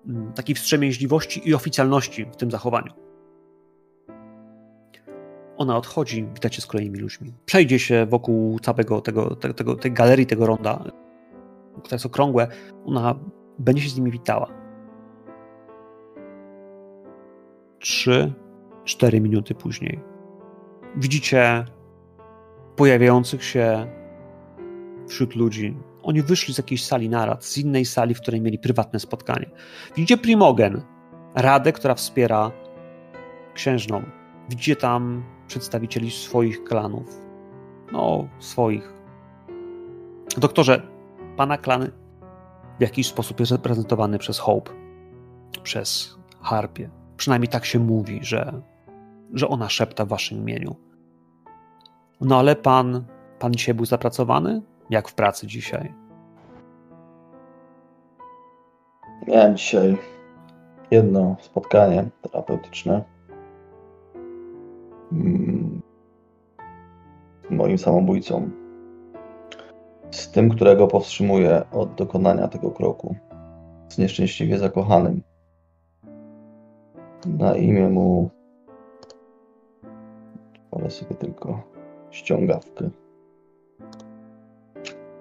mm, 0.06 0.32
takiej 0.32 0.54
wstrzemięźliwości 0.54 1.48
i 1.48 1.54
oficjalności 1.54 2.26
w 2.32 2.36
tym 2.36 2.50
zachowaniu. 2.50 2.92
Ona 5.56 5.76
odchodzi, 5.76 6.28
witacie 6.34 6.62
z 6.62 6.66
kolejnymi 6.66 6.98
ludźmi. 6.98 7.32
Przejdzie 7.44 7.78
się 7.78 8.06
wokół 8.06 8.58
całego 8.58 9.00
tego, 9.00 9.36
tego, 9.36 9.54
tego, 9.54 9.76
tej 9.76 9.92
galerii, 9.92 10.26
tego 10.26 10.46
ronda, 10.46 10.84
które 11.82 11.94
jest 11.94 12.06
okrągłe. 12.06 12.48
Ona 12.86 13.14
będzie 13.58 13.82
się 13.82 13.88
z 13.88 13.96
nimi 13.96 14.10
witała. 14.10 14.48
Trzy, 17.78 18.32
cztery 18.84 19.20
minuty 19.20 19.54
później 19.54 20.12
widzicie 20.96 21.64
pojawiających 22.76 23.44
się 23.44 23.86
wśród 25.08 25.36
ludzi. 25.36 25.76
Oni 26.02 26.22
wyszli 26.22 26.54
z 26.54 26.58
jakiejś 26.58 26.84
sali 26.84 27.08
narad, 27.08 27.44
z 27.44 27.58
innej 27.58 27.84
sali, 27.84 28.14
w 28.14 28.20
której 28.20 28.40
mieli 28.40 28.58
prywatne 28.58 29.00
spotkanie. 29.00 29.50
Widzicie 29.96 30.16
Primogen, 30.16 30.82
radę, 31.34 31.72
która 31.72 31.94
wspiera 31.94 32.50
księżną. 33.54 34.02
Widzicie 34.48 34.76
tam 34.76 35.24
przedstawicieli 35.46 36.10
swoich 36.10 36.64
klanów. 36.64 37.20
No, 37.92 38.28
swoich. 38.38 38.92
Doktorze, 40.36 40.82
pana 41.36 41.58
klan 41.58 41.90
w 42.78 42.82
jakiś 42.82 43.06
sposób 43.06 43.40
jest 43.40 43.52
reprezentowany 43.52 44.18
przez 44.18 44.38
Hope, 44.38 44.72
przez 45.62 46.18
Harpie. 46.40 46.90
Przynajmniej 47.16 47.48
tak 47.48 47.64
się 47.64 47.78
mówi, 47.78 48.18
że, 48.22 48.62
że 49.32 49.48
ona 49.48 49.68
szepta 49.68 50.04
w 50.04 50.08
waszym 50.08 50.38
imieniu. 50.38 50.76
No 52.24 52.38
ale 52.38 52.56
pan, 52.56 53.04
pan 53.38 53.52
dzisiaj 53.52 53.74
był 53.74 53.84
zapracowany? 53.84 54.62
Jak 54.90 55.08
w 55.08 55.14
pracy 55.14 55.46
dzisiaj? 55.46 55.94
Miałem 59.28 59.56
dzisiaj 59.56 59.96
jedno 60.90 61.36
spotkanie 61.40 62.10
terapeutyczne 62.22 63.04
mm, 65.12 65.82
z 67.48 67.50
moim 67.50 67.78
samobójcą. 67.78 68.50
Z 70.10 70.30
tym, 70.30 70.50
którego 70.50 70.86
powstrzymuję 70.86 71.62
od 71.72 71.94
dokonania 71.94 72.48
tego 72.48 72.70
kroku. 72.70 73.16
Z 73.88 73.98
nieszczęśliwie 73.98 74.58
zakochanym. 74.58 75.22
Na 77.26 77.56
imię 77.56 77.88
mu. 77.88 78.30
Ale 80.72 80.90
sobie 80.90 81.14
tylko 81.14 81.71
ściągawkę. 82.12 82.90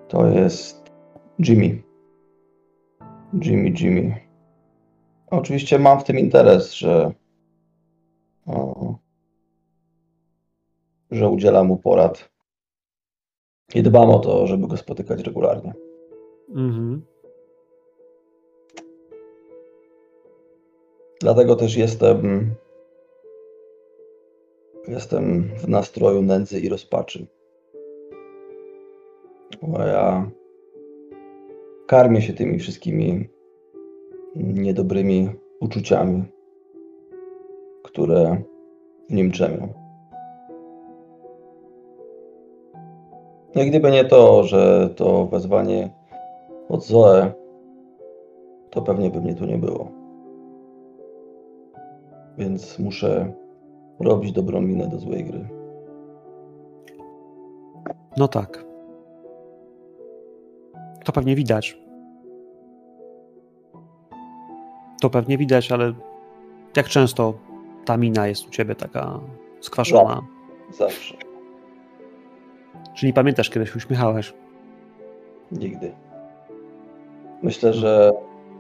To 0.08 0.28
jest 0.28 0.92
Jimmy. 1.40 1.82
Jimmy, 3.44 3.74
Jimmy. 3.80 4.16
Oczywiście 5.28 5.80
mam 5.80 6.00
w 6.00 6.04
tym 6.04 6.20
interes, 6.20 6.74
że, 6.74 7.12
o, 8.46 8.96
że 11.12 11.30
udzielam 11.30 11.68
mu 11.68 11.78
porad 11.78 12.30
i 13.76 13.84
dbam 13.84 14.10
o 14.10 14.20
to, 14.20 14.48
żeby 14.48 14.68
go 14.68 14.78
spotykać 14.78 15.22
regularnie. 15.22 15.74
Mhm. 16.50 17.02
Dlatego 21.20 21.56
też 21.56 21.76
jestem 21.76 22.50
Jestem 24.88 25.44
w 25.58 25.68
nastroju 25.68 26.22
nędzy 26.22 26.60
i 26.60 26.70
rozpaczy. 26.70 27.28
Bo 29.62 29.80
ja 29.80 30.32
karmię 31.88 32.22
się 32.22 32.34
tymi 32.34 32.60
wszystkimi 32.60 33.30
niedobrymi 34.36 35.30
uczuciami. 35.60 36.24
które 37.84 38.42
w 39.10 39.14
nim 39.14 39.32
drzemią. 39.32 39.68
I 43.56 43.70
gdyby 43.70 43.92
nie 43.92 44.06
to, 44.06 44.44
że 44.44 44.90
to 44.96 45.26
wezwanie 45.26 45.90
od 46.70 46.86
Zoe, 46.86 47.32
to 48.70 48.82
pewnie 48.82 49.10
by 49.10 49.22
mnie 49.22 49.36
tu 49.36 49.46
nie 49.46 49.58
było. 49.58 49.92
Więc 52.38 52.80
muszę 52.80 53.34
robić 54.01 54.31
dobrą 54.31 54.62
minę 54.62 54.88
do 54.88 55.00
złej 55.00 55.25
gry. 55.25 55.50
No 58.17 58.27
tak. 58.27 58.65
To 61.05 61.12
pewnie 61.12 61.36
widać. 61.36 61.81
To 65.01 65.10
pewnie 65.10 65.38
widać, 65.38 65.72
ale 65.72 65.93
jak 66.75 66.88
często 66.88 67.34
ta 67.86 67.98
mina 67.98 68.27
jest 68.27 68.48
u 68.48 68.50
ciebie 68.50 68.75
taka 68.75 69.20
skwaszona? 69.60 70.22
Zawsze. 70.77 71.17
Czyli 72.93 73.13
pamiętasz, 73.13 73.50
kiedy 73.50 73.65
się 73.65 73.74
uśmiechałeś? 73.75 74.34
Nigdy. 75.51 75.91
Myślę, 77.43 77.74
że 77.74 78.12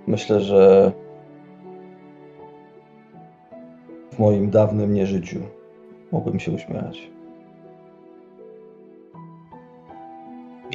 myślę, 0.07 0.39
że 0.39 0.91
w 4.11 4.19
moim 4.19 4.49
dawnym 4.49 4.93
nieżyciu 4.93 5.39
mógłbym 6.11 6.39
się 6.39 6.51
uśmiechać. 6.51 7.09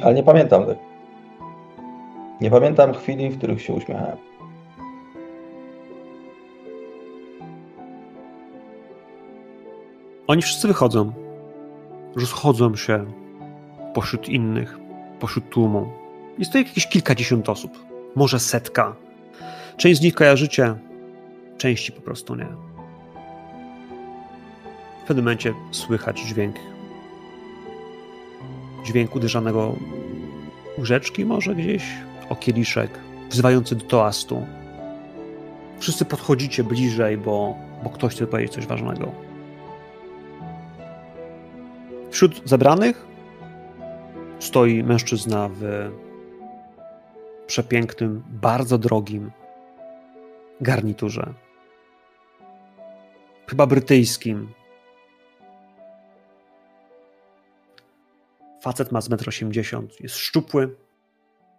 Ale 0.03 0.13
nie 0.15 0.23
pamiętam 0.23 0.65
tego. 0.65 0.79
Nie 2.41 2.51
pamiętam 2.51 2.93
chwili, 2.93 3.29
w 3.29 3.37
których 3.37 3.61
się 3.61 3.73
uśmiechałem. 3.73 4.17
Oni 10.27 10.41
wszyscy 10.41 10.67
wychodzą. 10.67 11.11
Rozchodzą 12.15 12.75
się 12.75 13.05
pośród 13.93 14.29
innych, 14.29 14.79
pośród 15.19 15.49
tłumu. 15.49 15.87
Jest 16.37 16.51
to 16.51 16.57
jakieś 16.57 16.87
kilkadziesiąt 16.87 17.49
osób, 17.49 17.71
może 18.15 18.39
setka. 18.39 18.95
Część 19.77 19.99
z 19.99 20.03
nich 20.03 20.13
kojarzycie, 20.13 20.75
części 21.57 21.91
po 21.91 22.01
prostu 22.01 22.35
nie. 22.35 22.66
W 25.07 25.09
pewnym 25.09 25.25
momencie 25.25 25.53
słychać 25.71 26.19
dźwięk. 26.21 26.55
Dźwięk 28.85 29.15
uderzanego 29.15 29.75
łóżeczki 30.77 31.25
może 31.25 31.55
gdzieś, 31.55 31.83
o 32.29 32.35
kieliszek, 32.35 32.91
wzywający 33.29 33.75
do 33.75 33.85
toastu. 33.85 34.45
Wszyscy 35.79 36.05
podchodzicie 36.05 36.63
bliżej, 36.63 37.17
bo, 37.17 37.55
bo 37.83 37.89
ktoś 37.89 38.13
chce 38.13 38.27
powiedzieć 38.27 38.53
coś 38.53 38.67
ważnego. 38.67 39.11
Wśród 42.11 42.41
zebranych 42.45 43.05
stoi 44.39 44.83
mężczyzna 44.83 45.49
w 45.53 45.91
przepięknym, 47.45 48.23
bardzo 48.29 48.77
drogim 48.77 49.31
garniturze. 50.61 51.33
Chyba 53.47 53.67
brytyjskim. 53.67 54.47
Facet 58.67 58.91
ma 58.91 59.01
z 59.01 59.09
1,80 59.09 59.77
m. 59.77 59.87
Jest 59.99 60.15
szczupły, 60.15 60.77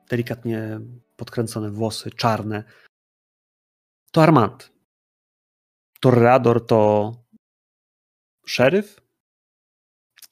delikatnie 0.09 0.81
podkręcone 1.17 1.71
włosy, 1.71 2.11
czarne. 2.11 2.65
To 4.13 4.23
Armand. 4.23 4.73
Torrador 6.01 6.67
to 6.67 7.13
szeryf 8.47 9.01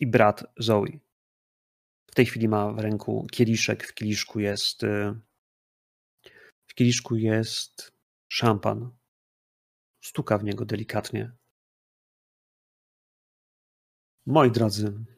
i 0.00 0.06
brat 0.06 0.44
Zoe. 0.56 0.98
W 2.10 2.14
tej 2.14 2.26
chwili 2.26 2.48
ma 2.48 2.72
w 2.72 2.78
ręku 2.78 3.26
kieliszek. 3.32 3.86
W 3.86 3.94
kieliszku 3.94 4.40
jest. 4.40 4.82
Y, 4.82 5.20
w 6.66 6.74
kieliszku 6.74 7.16
jest 7.16 7.92
szampan. 8.28 8.90
Stuka 10.00 10.38
w 10.38 10.44
niego 10.44 10.64
delikatnie. 10.64 11.32
Moi 14.26 14.50
drodzy, 14.50 15.15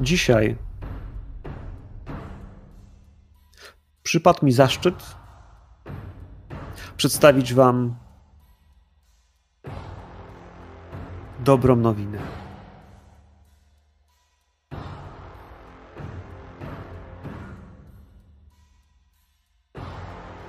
dzisiaj 0.00 0.56
przypadł 4.02 4.44
mi 4.46 4.52
zaszczyt 4.52 5.16
przedstawić 6.96 7.54
Wam 7.54 7.96
dobrą 11.44 11.76
nowinę. 11.76 12.18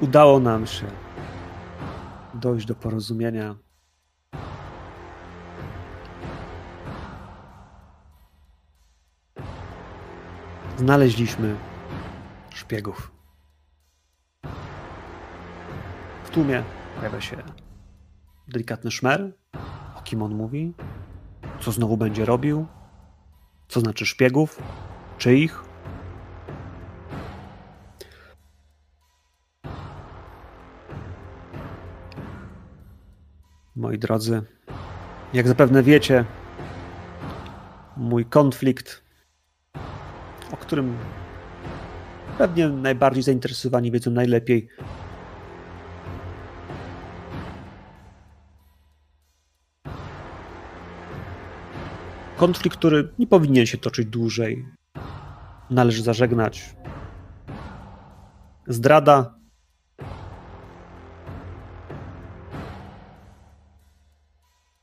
Udało 0.01 0.39
nam 0.39 0.67
się 0.67 0.85
dojść 2.33 2.65
do 2.65 2.75
porozumienia. 2.75 3.66
Znaleźliśmy 10.77 11.55
szpiegów. 12.49 13.11
W 16.23 16.29
tłumie 16.29 16.63
pojawia 16.95 17.21
się 17.21 17.37
delikatny 18.47 18.91
szmer, 18.91 19.33
kim 20.07 20.21
on 20.21 20.35
mówi, 20.35 20.73
co 21.59 21.71
znowu 21.71 21.97
będzie 21.97 22.25
robił, 22.25 22.65
co 23.67 23.79
znaczy 23.79 24.05
szpiegów, 24.05 24.63
czyich. 25.17 25.63
Moi 33.75 33.99
drodzy, 33.99 34.41
jak 35.33 35.47
zapewne 35.47 35.83
wiecie, 35.83 36.25
mój 37.97 38.25
konflikt, 38.25 39.03
o 39.03 39.06
którym 40.67 40.97
pewnie 42.37 42.69
najbardziej 42.69 43.23
zainteresowani 43.23 43.91
wiedzą 43.91 44.11
najlepiej, 44.11 44.69
Konflikt, 52.37 52.77
który 52.77 53.09
nie 53.19 53.27
powinien 53.27 53.65
się 53.65 53.77
toczyć 53.77 54.07
dłużej. 54.07 54.65
Należy 55.69 56.03
zażegnać. 56.03 56.75
Zdrada. 58.67 59.35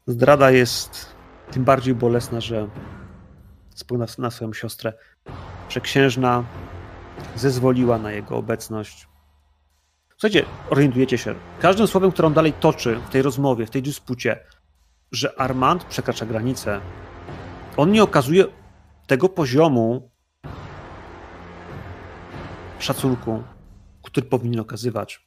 Zdrada 0.06 0.50
jest 0.50 1.14
tym 1.50 1.64
bardziej 1.64 1.94
bolesna, 1.94 2.40
że 2.40 2.68
spełna 3.74 4.06
na 4.18 4.30
swoją 4.30 4.52
siostrę, 4.52 4.92
że 5.68 5.80
księżna 5.80 6.44
zezwoliła 7.36 7.98
na 7.98 8.12
jego 8.12 8.36
obecność. 8.36 9.08
Słuchajcie, 10.10 10.44
orientujecie 10.70 11.18
się, 11.18 11.34
każdym 11.60 11.86
słowem, 11.86 12.12
które 12.12 12.28
on 12.28 12.34
dalej 12.34 12.52
toczy 12.52 12.96
w 12.96 13.10
tej 13.10 13.22
rozmowie, 13.22 13.66
w 13.66 13.70
tej 13.70 13.82
dyspucie, 13.82 14.40
że 15.12 15.40
Armand 15.40 15.84
przekracza 15.84 16.26
granicę, 16.26 16.80
on 17.76 17.92
nie 17.92 18.02
okazuje 18.02 18.44
tego 19.06 19.28
poziomu 19.28 20.10
szacunku, 22.78 23.42
który 24.02 24.26
powinien 24.26 24.60
okazywać. 24.60 25.26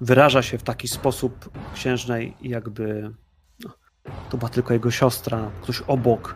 Wyraża 0.00 0.42
się 0.42 0.58
w 0.58 0.62
taki 0.62 0.88
sposób 0.88 1.50
księżnej, 1.74 2.36
jakby 2.40 3.14
no, 3.64 3.70
to 4.30 4.36
była 4.36 4.48
tylko 4.48 4.72
jego 4.72 4.90
siostra, 4.90 5.50
ktoś 5.62 5.80
obok, 5.80 6.34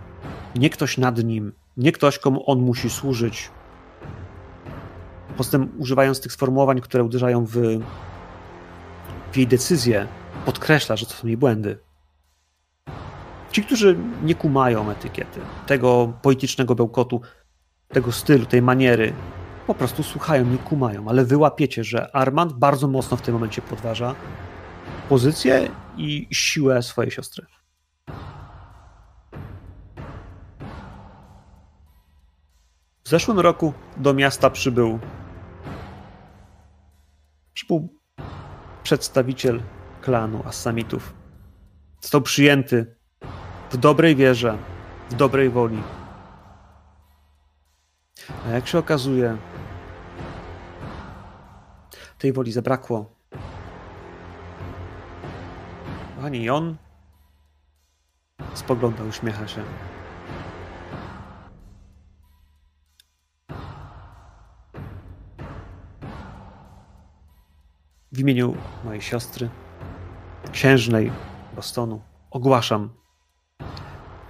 nie 0.55 0.71
ktoś 0.71 0.99
nad 0.99 1.25
nim, 1.25 1.53
nie 1.77 1.93
ktoś, 1.93 2.19
komu 2.19 2.51
on 2.51 2.61
musi 2.61 2.91
służyć. 2.91 3.51
Poza 5.37 5.59
używając 5.79 6.21
tych 6.21 6.33
sformułowań, 6.33 6.81
które 6.81 7.05
uderzają 7.05 7.45
w, 7.45 7.53
w 9.33 9.37
jej 9.37 9.47
decyzję, 9.47 10.07
podkreśla, 10.45 10.97
że 10.97 11.07
to 11.07 11.13
są 11.13 11.27
jej 11.27 11.37
błędy. 11.37 11.79
Ci, 13.53 13.63
którzy 13.63 13.97
nie 14.23 14.35
kumają 14.35 14.91
etykiety, 14.91 15.41
tego 15.67 16.13
politycznego 16.23 16.75
bełkotu, 16.75 17.21
tego 17.89 18.13
stylu, 18.13 18.47
tej 18.47 18.63
maniery, 18.63 19.13
po 19.67 19.75
prostu 19.75 20.03
słuchają, 20.03 20.45
nie 20.45 20.59
kumają, 20.59 21.09
ale 21.09 21.25
wyłapiecie, 21.25 21.85
że 21.85 22.17
Armand 22.17 22.53
bardzo 22.53 22.89
mocno 22.89 23.17
w 23.17 23.23
tym 23.23 23.35
momencie 23.35 23.63
podważa 23.63 24.15
pozycję 25.09 25.69
i 25.97 26.29
siłę 26.31 26.83
swojej 26.83 27.11
siostry. 27.11 27.47
W 33.07 33.09
zeszłym 33.09 33.41
roku 33.41 33.73
do 33.97 34.15
miasta 34.15 34.51
przybył 34.51 34.99
przybył 37.53 37.89
przedstawiciel 38.83 39.63
klanu 40.01 40.43
Assamitów. 40.45 41.15
Został 42.01 42.21
przyjęty 42.21 42.97
w 43.71 43.77
dobrej 43.77 44.17
wierze, 44.17 44.59
w 45.11 45.15
dobrej 45.15 45.51
woli. 45.51 45.83
A 48.47 48.49
jak 48.49 48.67
się 48.67 48.79
okazuje, 48.79 49.37
tej 52.19 52.33
woli 52.33 52.53
zabrakło. 52.53 53.17
Ani 56.23 56.51
on 56.51 56.77
spogląda, 58.55 59.05
uśmiecha 59.05 59.49
się. 59.49 59.65
W 68.17 68.19
imieniu 68.19 68.57
mojej 68.85 69.03
siostry, 69.03 69.49
księżnej 70.53 71.13
Bostonu, 71.57 72.03
ogłaszam 72.31 72.91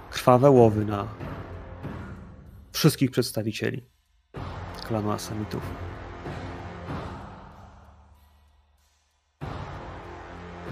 krwawe 0.09 0.49
łowy 0.49 0.85
na 0.85 1.07
wszystkich 2.71 3.11
przedstawicieli 3.11 3.85
klanu 4.87 5.11
Asamitów. 5.11 5.61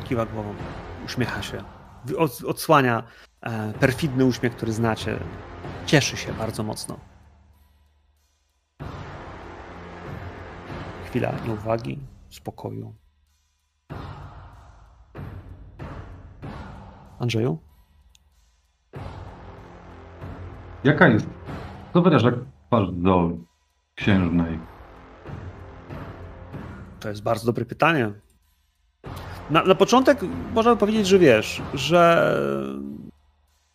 Kiwa 0.03 0.25
głową, 0.25 0.55
uśmiecha 1.05 1.41
się, 1.41 1.63
odsłania 2.47 3.03
e, 3.41 3.73
perfidny 3.73 4.25
uśmiech, 4.25 4.55
który 4.55 4.73
znacie. 4.73 5.19
Cieszy 5.85 6.17
się 6.17 6.33
bardzo 6.33 6.63
mocno. 6.63 6.99
Chwila 11.05 11.33
nieuwagi, 11.45 11.99
spokoju. 12.29 13.04
Andrzeju? 17.19 17.57
Jaka 20.83 21.07
jest? 21.07 21.25
Co 21.93 22.01
wyraża 22.01 22.31
twarz 22.67 22.87
do 22.91 23.29
księżnej? 23.95 24.59
To 26.99 27.09
jest 27.09 27.23
bardzo 27.23 27.45
dobre 27.45 27.65
pytanie. 27.65 28.11
Na, 29.49 29.63
na 29.63 29.75
początek 29.75 30.19
można 30.53 30.75
powiedzieć, 30.75 31.07
że 31.07 31.19
wiesz, 31.19 31.61
że 31.73 32.31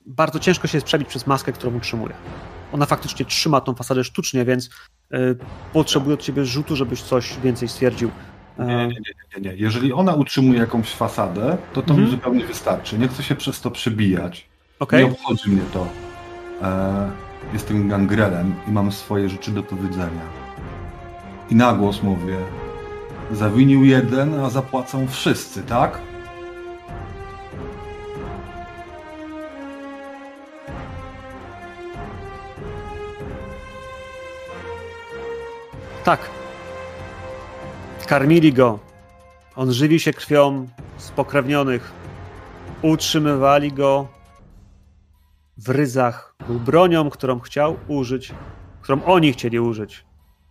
bardzo 0.07 0.39
ciężko 0.39 0.69
się 0.69 0.77
jest 0.77 0.87
przebić 0.87 1.09
przez 1.09 1.27
maskę, 1.27 1.53
którą 1.53 1.77
utrzymuje. 1.77 2.15
Ona 2.73 2.87
faktycznie 2.87 3.27
trzyma 3.27 3.61
tą 3.61 3.75
fasadę 3.75 4.05
sztucznie, 4.05 4.45
więc 4.45 4.71
y, 5.15 5.37
potrzebuje 5.73 6.15
od 6.15 6.23
ciebie 6.23 6.45
rzutu, 6.45 6.77
żebyś 6.77 7.03
coś 7.03 7.39
więcej 7.39 7.69
stwierdził. 7.69 8.11
Nie, 8.67 8.77
nie, 8.77 8.87
nie, 8.87 8.95
nie, 9.37 9.51
nie. 9.51 9.57
Jeżeli 9.57 9.93
ona 9.93 10.15
utrzymuje 10.15 10.61
jakąś 10.61 10.89
fasadę, 10.89 11.57
to 11.73 11.83
to 11.83 11.91
mhm. 11.91 12.05
mi 12.05 12.11
zupełnie 12.11 12.45
wystarczy. 12.45 12.99
Nie 12.99 13.09
chcę 13.09 13.23
się 13.23 13.35
przez 13.35 13.61
to 13.61 13.71
przebijać. 13.71 14.47
Okay. 14.79 15.05
Nie 15.05 15.11
obchodzi 15.11 15.51
mnie 15.51 15.63
to. 15.73 15.87
E, 16.63 17.11
jestem 17.53 17.89
gangrelem 17.89 18.55
i 18.69 18.71
mam 18.71 18.93
swoje 18.93 19.29
rzeczy 19.29 19.51
do 19.51 19.63
powiedzenia. 19.63 20.23
I 21.51 21.55
na 21.55 21.73
głos 21.73 22.03
mówię, 22.03 22.37
zawinił 23.33 23.85
jeden, 23.85 24.41
a 24.41 24.51
zapłacą 24.51 25.09
wszyscy, 25.09 25.63
tak? 25.63 25.99
Tak. 36.05 36.40
Karmili 38.11 38.53
go. 38.53 38.79
On 39.57 39.73
żywi 39.73 40.01
się 40.01 40.13
krwią 40.13 40.67
spokrewnionych. 40.97 41.93
Utrzymywali 42.83 43.73
go 43.73 44.09
w 45.57 45.69
ryzach. 45.69 46.35
Był 46.47 46.61
bronią, 46.61 47.11
którą 47.11 47.41
chciał 47.41 47.77
użyć, 47.89 48.35
którą 48.83 49.05
oni 49.05 49.33
chcieli 49.33 49.61
użyć 49.61 50.05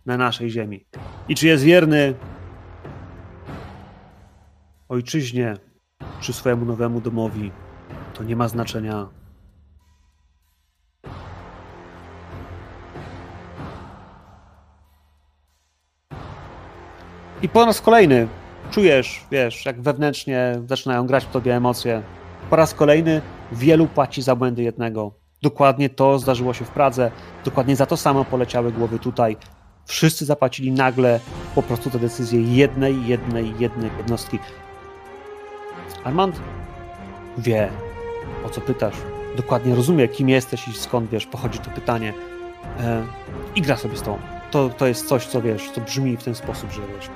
na 0.06 0.16
naszej 0.16 0.50
ziemi. 0.50 0.86
I 1.28 1.34
czy 1.34 1.46
jest 1.46 1.64
wierny 1.64 2.14
ojczyźnie, 4.88 5.56
czy 6.20 6.32
swojemu 6.32 6.64
nowemu 6.64 7.00
domowi, 7.00 7.52
to 8.14 8.24
nie 8.24 8.36
ma 8.36 8.48
znaczenia. 8.48 9.19
I 17.42 17.48
po 17.48 17.64
raz 17.66 17.80
kolejny 17.80 18.28
czujesz, 18.70 19.24
wiesz, 19.30 19.66
jak 19.66 19.80
wewnętrznie 19.80 20.62
zaczynają 20.66 21.06
grać 21.06 21.24
w 21.24 21.30
tobie 21.30 21.56
emocje. 21.56 22.02
Po 22.50 22.56
raz 22.56 22.74
kolejny 22.74 23.22
wielu 23.52 23.86
płaci 23.86 24.22
za 24.22 24.36
błędy 24.36 24.62
jednego. 24.62 25.12
Dokładnie 25.42 25.90
to 25.90 26.18
zdarzyło 26.18 26.54
się 26.54 26.64
w 26.64 26.70
Pradze, 26.70 27.10
dokładnie 27.44 27.76
za 27.76 27.86
to 27.86 27.96
samo 27.96 28.24
poleciały 28.24 28.72
głowy 28.72 28.98
tutaj. 28.98 29.36
Wszyscy 29.86 30.24
zapłacili 30.24 30.72
nagle 30.72 31.20
po 31.54 31.62
prostu 31.62 31.90
te 31.90 31.98
decyzje 31.98 32.42
jednej, 32.42 33.06
jednej, 33.06 33.54
jednej 33.58 33.90
jednostki. 33.98 34.38
Armand 36.04 36.40
wie, 37.38 37.68
o 38.46 38.48
co 38.48 38.60
pytasz. 38.60 38.96
Dokładnie 39.36 39.74
rozumie, 39.74 40.08
kim 40.08 40.28
jesteś 40.28 40.68
i 40.68 40.72
skąd 40.72 41.10
wiesz, 41.10 41.26
pochodzi 41.26 41.58
to 41.58 41.70
pytanie. 41.70 42.12
E, 42.80 43.02
I 43.54 43.62
gra 43.62 43.76
sobie 43.76 43.96
z 43.96 44.02
tą. 44.02 44.39
To, 44.50 44.68
to 44.68 44.86
jest 44.86 45.08
coś, 45.08 45.26
co 45.26 45.42
wiesz, 45.42 45.70
co 45.70 45.80
brzmi 45.80 46.16
w 46.16 46.24
ten 46.24 46.34
sposób, 46.34 46.70
że 46.70 46.80
wiesz. 46.80 47.10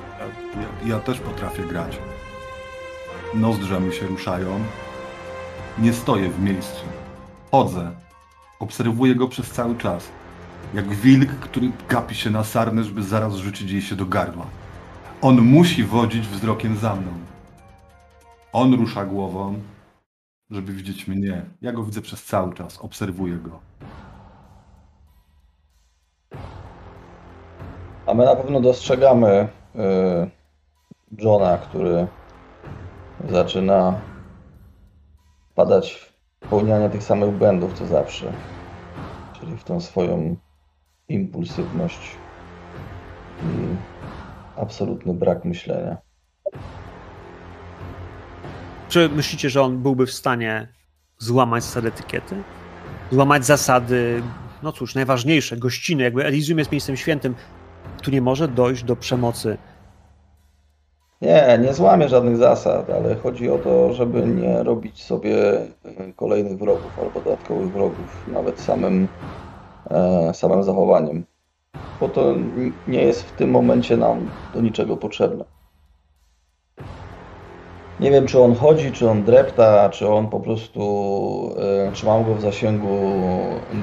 Ja, 0.85 0.95
ja 0.95 1.01
też 1.01 1.21
potrafię 1.21 1.63
grać. 1.63 1.99
Nozdrza 3.35 3.81
mi 3.81 3.93
się 3.95 4.07
ruszają. 4.07 4.61
Nie 5.79 5.93
stoję 5.93 6.29
w 6.29 6.41
miejscu. 6.41 6.85
Chodzę. 7.51 7.91
Obserwuję 8.61 9.15
go 9.15 9.29
przez 9.29 9.51
cały 9.51 9.77
czas. 9.77 10.09
Jak 10.75 10.89
wilk, 10.89 11.31
który 11.31 11.71
gapi 11.89 12.15
się 12.15 12.31
na 12.31 12.45
sarnę, 12.45 12.85
żeby 12.85 13.03
zaraz 13.03 13.35
rzucić 13.35 13.71
jej 13.71 13.83
się 13.83 13.97
do 13.97 14.07
gardła. 14.07 14.47
On 15.21 15.41
musi 15.41 15.85
wodzić 15.85 16.29
wzrokiem 16.29 16.77
za 16.77 16.97
mną. 16.97 17.11
On 18.53 18.75
rusza 18.75 19.05
głową, 19.05 19.61
żeby 20.51 20.73
widzieć 20.73 21.09
mnie. 21.09 21.45
Ja 21.61 21.73
go 21.73 21.85
widzę 21.85 22.01
przez 22.03 22.25
cały 22.25 22.55
czas, 22.55 22.79
obserwuję 22.81 23.37
go. 23.37 23.61
A 28.07 28.15
my 28.15 28.25
na 28.25 28.37
pewno 28.37 28.61
dostrzegamy 28.61 29.49
y, 29.75 30.31
Johna, 31.19 31.59
który 31.59 32.07
zaczyna 33.31 34.01
padać 35.55 35.93
w 35.93 36.13
popełnianie 36.41 36.91
tych 36.91 37.03
samych 37.03 37.31
błędów 37.31 37.73
co 37.73 37.87
zawsze. 37.87 38.33
Czyli 39.41 39.57
w 39.57 39.65
tą 39.65 39.81
swoją 39.81 40.37
impulsywność 41.09 42.17
i 43.43 43.77
absolutny 44.61 45.15
brak 45.15 45.45
myślenia. 45.45 45.97
Czy 48.89 49.09
myślicie, 49.09 49.51
że 49.51 49.63
on 49.63 49.79
byłby 49.79 50.07
w 50.07 50.13
stanie 50.13 50.69
złamać 51.19 51.65
zasady 51.65 51.89
etykiety? 51.89 52.43
Złamać 53.13 53.47
zasady, 53.47 54.23
no 54.63 54.73
cóż, 54.73 54.95
najważniejsze, 54.95 55.57
gościny, 55.57 56.03
jakby 56.03 56.25
Elysium 56.25 56.59
jest 56.59 56.73
miejscem 56.73 56.97
świętym, 56.97 57.35
tu 58.03 58.11
nie 58.11 58.21
może 58.23 58.49
dojść 58.49 58.85
do 58.85 58.97
przemocy. 58.97 59.59
Nie, 61.23 61.59
nie 61.63 61.75
złamie 61.75 62.09
żadnych 62.09 62.37
zasad, 62.37 62.91
ale 62.91 63.15
chodzi 63.15 63.51
o 63.51 63.59
to, 63.59 63.93
żeby 63.93 64.23
nie 64.23 64.63
robić 64.63 65.05
sobie 65.05 65.53
e, 65.59 65.67
kolejnych 66.17 66.59
wrogów 66.59 66.99
albo 66.99 67.21
dodatkowych 67.21 67.73
wrogów, 67.73 68.27
nawet 68.33 68.61
samym, 68.61 69.09
e, 69.91 70.35
samym 70.35 70.63
zachowaniem. 70.63 71.25
Bo 72.01 72.09
to 72.09 72.35
nie 72.89 73.03
jest 73.03 73.23
w 73.23 73.33
tym 73.33 73.51
momencie 73.51 73.97
nam 73.97 74.31
do 74.55 74.61
niczego 74.61 74.97
potrzebne. 74.97 75.45
Nie 78.01 78.11
wiem, 78.11 78.27
czy 78.27 78.41
on 78.41 78.55
chodzi, 78.55 78.93
czy 78.93 79.11
on 79.11 79.25
drepta, 79.25 79.91
czy 79.91 80.09
on 80.09 80.29
po 80.29 80.41
prostu 80.41 81.57
y, 81.89 81.93
trzymał 81.93 82.25
go 82.25 82.35
w 82.35 82.41
zasięgu 82.41 82.99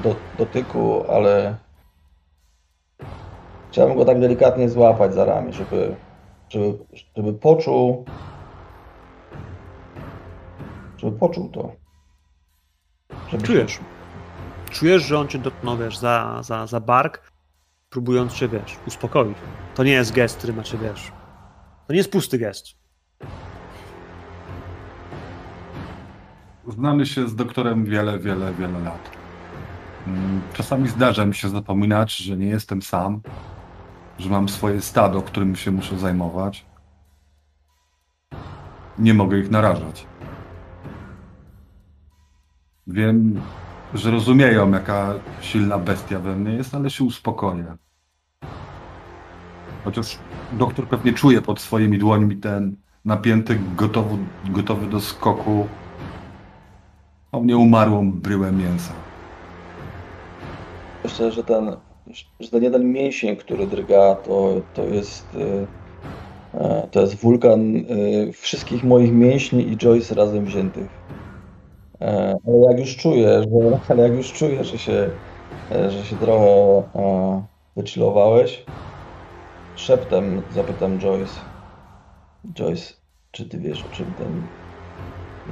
do, 0.02 0.14
dotyku, 0.38 1.04
ale 1.10 1.56
chciałbym 3.72 3.96
go 3.96 4.04
tak 4.04 4.20
delikatnie 4.20 4.68
złapać 4.68 5.14
za 5.14 5.24
ramię, 5.24 5.52
żeby, 5.52 5.94
żeby, 6.48 6.78
żeby 7.16 7.32
poczuł, 7.32 8.04
żeby 10.96 11.18
poczuł 11.18 11.48
to. 11.48 11.72
Żeby 13.30 13.42
Czujesz. 13.42 13.78
Czujesz, 14.70 15.02
że 15.02 15.18
on 15.18 15.28
cię 15.28 15.38
dotknął, 15.38 15.76
wiesz, 15.76 15.98
za, 15.98 16.40
za, 16.42 16.66
za 16.66 16.80
bark, 16.80 17.32
próbując 17.90 18.32
cię, 18.32 18.48
wiesz, 18.48 18.76
uspokoić. 18.86 19.38
To 19.74 19.84
nie 19.84 19.92
jest 19.92 20.12
gest, 20.12 20.38
który 20.38 20.52
macie, 20.52 20.78
wiesz. 20.78 21.12
To 21.86 21.92
nie 21.92 21.98
jest 21.98 22.12
pusty 22.12 22.38
gest. 22.38 22.66
Znamy 26.68 27.06
się 27.06 27.28
z 27.28 27.34
doktorem 27.34 27.84
wiele, 27.84 28.18
wiele, 28.18 28.52
wiele 28.54 28.78
lat. 28.80 29.10
Mm, 30.06 30.40
czasami 30.54 30.88
zdarza 30.88 31.26
mi 31.26 31.34
się 31.34 31.48
zapominać, 31.48 32.16
że 32.16 32.36
nie 32.36 32.46
jestem 32.46 32.82
sam, 32.82 33.20
że 34.18 34.30
mam 34.30 34.48
swoje 34.48 34.80
stado, 34.80 35.22
którym 35.22 35.56
się 35.56 35.70
muszę 35.70 35.98
zajmować. 35.98 36.64
nie 38.98 39.14
mogę 39.14 39.38
ich 39.38 39.50
narażać. 39.50 40.06
Wiem, 42.86 43.40
że 43.94 44.10
rozumieją, 44.10 44.70
jaka 44.70 45.14
silna 45.40 45.78
bestia 45.78 46.18
we 46.18 46.36
mnie 46.36 46.52
jest, 46.52 46.74
ale 46.74 46.90
się 46.90 47.04
uspokoję. 47.04 47.76
Chociaż 49.84 50.18
doktor 50.52 50.88
pewnie 50.88 51.12
czuje 51.12 51.42
pod 51.42 51.60
swoimi 51.60 51.98
dłońmi 51.98 52.36
ten 52.36 52.76
napięty, 53.04 53.60
gotowy, 53.76 54.16
gotowy 54.44 54.86
do 54.86 55.00
skoku 55.00 55.68
o 57.32 57.40
mnie 57.40 57.56
umarłą 57.56 58.12
bryłę 58.12 58.52
mięsa. 58.52 58.92
Myślę, 61.04 61.32
że 61.32 61.44
ten, 61.44 61.76
że 62.40 62.50
ten 62.50 62.62
jeden 62.62 62.92
mięsień, 62.92 63.36
który 63.36 63.66
drga, 63.66 64.14
to, 64.14 64.60
to 64.74 64.84
jest 64.84 65.26
e, 66.54 66.60
e, 66.60 66.88
to 66.90 67.00
jest 67.00 67.14
wulkan 67.14 67.76
e, 67.76 68.32
wszystkich 68.32 68.84
moich 68.84 69.12
mięśni 69.12 69.68
i 69.68 69.76
Joyce 69.76 70.14
razem 70.14 70.44
wziętych. 70.44 70.88
Ale 72.46 72.58
jak 72.70 72.78
już 72.78 72.96
czuję, 72.96 73.28
że, 73.42 73.78
ale 73.88 74.02
jak 74.02 74.12
już 74.12 74.32
czuję, 74.32 74.64
że 74.64 74.78
się, 74.78 75.10
że 75.88 76.04
się 76.04 76.16
trochę 76.16 76.82
wychillowałeś, 77.76 78.64
szeptem 79.76 80.42
zapytam 80.54 80.98
Joyce. 80.98 81.40
Joyce, 82.54 82.94
czy 83.30 83.48
ty 83.48 83.58
wiesz, 83.58 83.84
o 83.84 83.96
czym 83.96 84.12
ten 84.18 84.42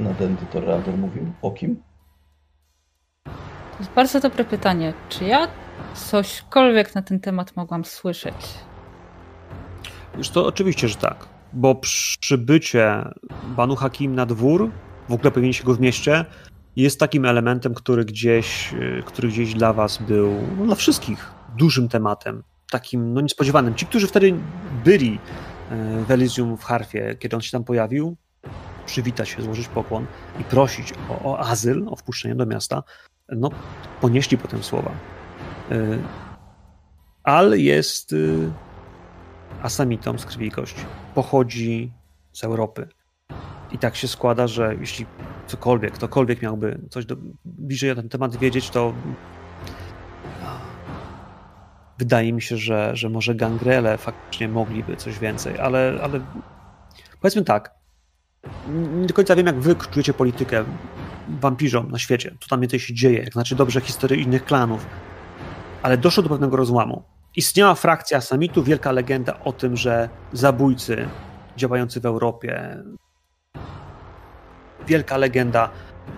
nadęty 0.04 0.46
Torrador 0.46 0.98
mówił? 0.98 1.32
O 1.42 1.50
kim? 1.50 1.82
To 3.24 3.78
jest 3.80 3.92
bardzo 3.92 4.20
dobre 4.20 4.44
pytanie. 4.44 4.92
Czy 5.08 5.24
ja 5.24 5.48
cośkolwiek 5.94 6.94
na 6.94 7.02
ten 7.02 7.20
temat 7.20 7.56
mogłam 7.56 7.84
słyszeć? 7.84 8.34
Już 10.18 10.28
to 10.28 10.46
oczywiście, 10.46 10.88
że 10.88 10.94
tak. 10.94 11.26
Bo 11.52 11.74
przybycie 12.20 13.04
Banu 13.56 13.76
Hakim 13.76 14.14
na 14.14 14.26
dwór, 14.26 14.70
w 15.08 15.12
ogóle 15.12 15.30
pojawienie 15.30 15.54
się 15.54 15.64
go 15.64 15.74
w 15.74 15.80
mieście, 15.80 16.24
jest 16.76 17.00
takim 17.00 17.24
elementem, 17.24 17.74
który 17.74 18.04
gdzieś, 18.04 18.74
który 19.04 19.28
gdzieś 19.28 19.54
dla 19.54 19.72
was 19.72 19.98
był, 19.98 20.34
no 20.58 20.64
dla 20.64 20.74
wszystkich, 20.74 21.30
dużym 21.58 21.88
tematem. 21.88 22.42
Takim 22.70 23.14
no, 23.14 23.20
niespodziewanym. 23.20 23.74
Ci, 23.74 23.86
którzy 23.86 24.06
wtedy 24.06 24.34
byli 24.84 25.18
e, 25.70 26.04
w 26.04 26.10
Elysium 26.10 26.56
w 26.56 26.64
Harfie, 26.64 27.16
kiedy 27.18 27.36
on 27.36 27.42
się 27.42 27.50
tam 27.50 27.64
pojawił, 27.64 28.16
przywitać 28.86 29.28
się, 29.28 29.42
złożyć 29.42 29.68
pokłon 29.68 30.06
i 30.40 30.44
prosić 30.44 30.92
o, 31.08 31.30
o 31.30 31.38
azyl, 31.38 31.86
o 31.88 31.96
wpuszczenie 31.96 32.34
do 32.34 32.46
miasta, 32.46 32.82
no, 33.28 33.50
ponieśli 34.00 34.38
potem 34.38 34.62
słowa. 34.62 34.90
Y, 35.70 35.98
Al 37.22 37.58
jest 37.58 38.12
y, 38.12 38.50
asamitą 39.62 40.18
z 40.18 40.26
krwi 40.26 40.46
i 40.46 40.50
kości. 40.50 40.84
Pochodzi 41.14 41.92
z 42.32 42.44
Europy. 42.44 42.88
I 43.72 43.78
tak 43.78 43.96
się 43.96 44.08
składa, 44.08 44.46
że 44.46 44.74
jeśli 44.80 45.06
cokolwiek, 45.46 45.92
ktokolwiek 45.92 46.42
miałby 46.42 46.80
coś 46.90 47.06
do, 47.06 47.16
bliżej 47.44 47.88
na 47.88 47.94
ten 47.96 48.08
temat 48.08 48.36
wiedzieć, 48.36 48.70
to 48.70 48.94
wydaje 51.98 52.32
mi 52.32 52.42
się, 52.42 52.56
że, 52.56 52.90
że 52.96 53.08
może 53.08 53.34
gangrele 53.34 53.98
faktycznie 53.98 54.48
mogliby 54.48 54.96
coś 54.96 55.18
więcej, 55.18 55.58
ale, 55.58 55.98
ale 56.02 56.20
powiedzmy 57.20 57.44
tak, 57.44 57.74
nie 58.68 59.06
do 59.06 59.14
końca 59.14 59.36
wiem, 59.36 59.46
jak 59.46 59.60
wy 59.60 59.76
czujecie 59.90 60.14
politykę 60.14 60.64
wampirzom 61.28 61.90
na 61.90 61.98
świecie, 61.98 62.34
co 62.40 62.48
tam 62.48 62.60
więcej 62.60 62.80
się 62.80 62.94
dzieje, 62.94 63.18
jak 63.18 63.32
znaczy 63.32 63.56
dobrze 63.56 63.80
historię 63.80 64.22
innych 64.22 64.44
klanów, 64.44 64.86
ale 65.82 65.98
doszło 65.98 66.22
do 66.22 66.28
pewnego 66.28 66.56
rozłamu. 66.56 67.02
Istniała 67.36 67.74
frakcja 67.74 68.20
Samitu, 68.20 68.62
wielka 68.62 68.92
legenda 68.92 69.40
o 69.44 69.52
tym, 69.52 69.76
że 69.76 70.08
zabójcy 70.32 71.08
działający 71.56 72.00
w 72.00 72.06
Europie, 72.06 72.76
wielka 74.86 75.16
legenda 75.16 75.70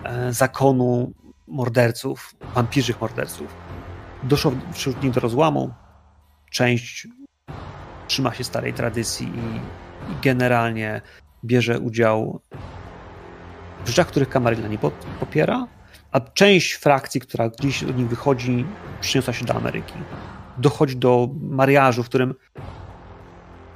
e, 0.03 0.33
zakonu 0.33 1.13
morderców, 1.47 2.35
wampirzych 2.55 3.01
morderców. 3.01 3.47
Doszło 4.23 4.51
wśród 4.71 5.03
nich 5.03 5.11
do 5.11 5.19
rozłamu. 5.19 5.73
Część 6.51 7.07
trzyma 8.07 8.33
się 8.33 8.43
starej 8.43 8.73
tradycji 8.73 9.27
i, 9.27 9.55
i 10.11 10.15
generalnie 10.21 11.01
bierze 11.45 11.79
udział 11.79 12.41
w 13.85 13.87
rzeczach, 13.87 14.07
których 14.07 14.29
Camarilla 14.29 14.67
nie 14.67 14.77
popiera, 15.19 15.67
a 16.13 16.19
część 16.19 16.73
frakcji, 16.73 17.21
która 17.21 17.49
gdzieś 17.49 17.83
od 17.83 17.97
nich 17.97 18.07
wychodzi, 18.07 18.65
przyniosła 19.01 19.33
się 19.33 19.45
do 19.45 19.55
Ameryki. 19.55 19.93
Dochodzi 20.57 20.95
do 20.95 21.29
mariażu, 21.41 22.03
w 22.03 22.05
którym, 22.09 22.35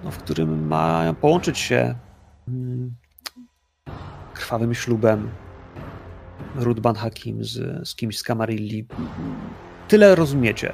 no, 0.03 0.11
w 0.11 0.17
którym 0.17 0.67
mają 0.67 1.15
połączyć 1.15 1.59
się 1.59 1.95
hmm, 2.45 2.95
krwawym 4.33 4.73
ślubem 4.73 5.29
Rudban 6.55 6.95
Hakim 6.95 7.43
z, 7.43 7.87
z 7.89 7.95
kimś 7.95 8.17
z 8.17 8.23
Kamarilli. 8.23 8.87
Tyle 9.87 10.15
rozumiecie. 10.15 10.73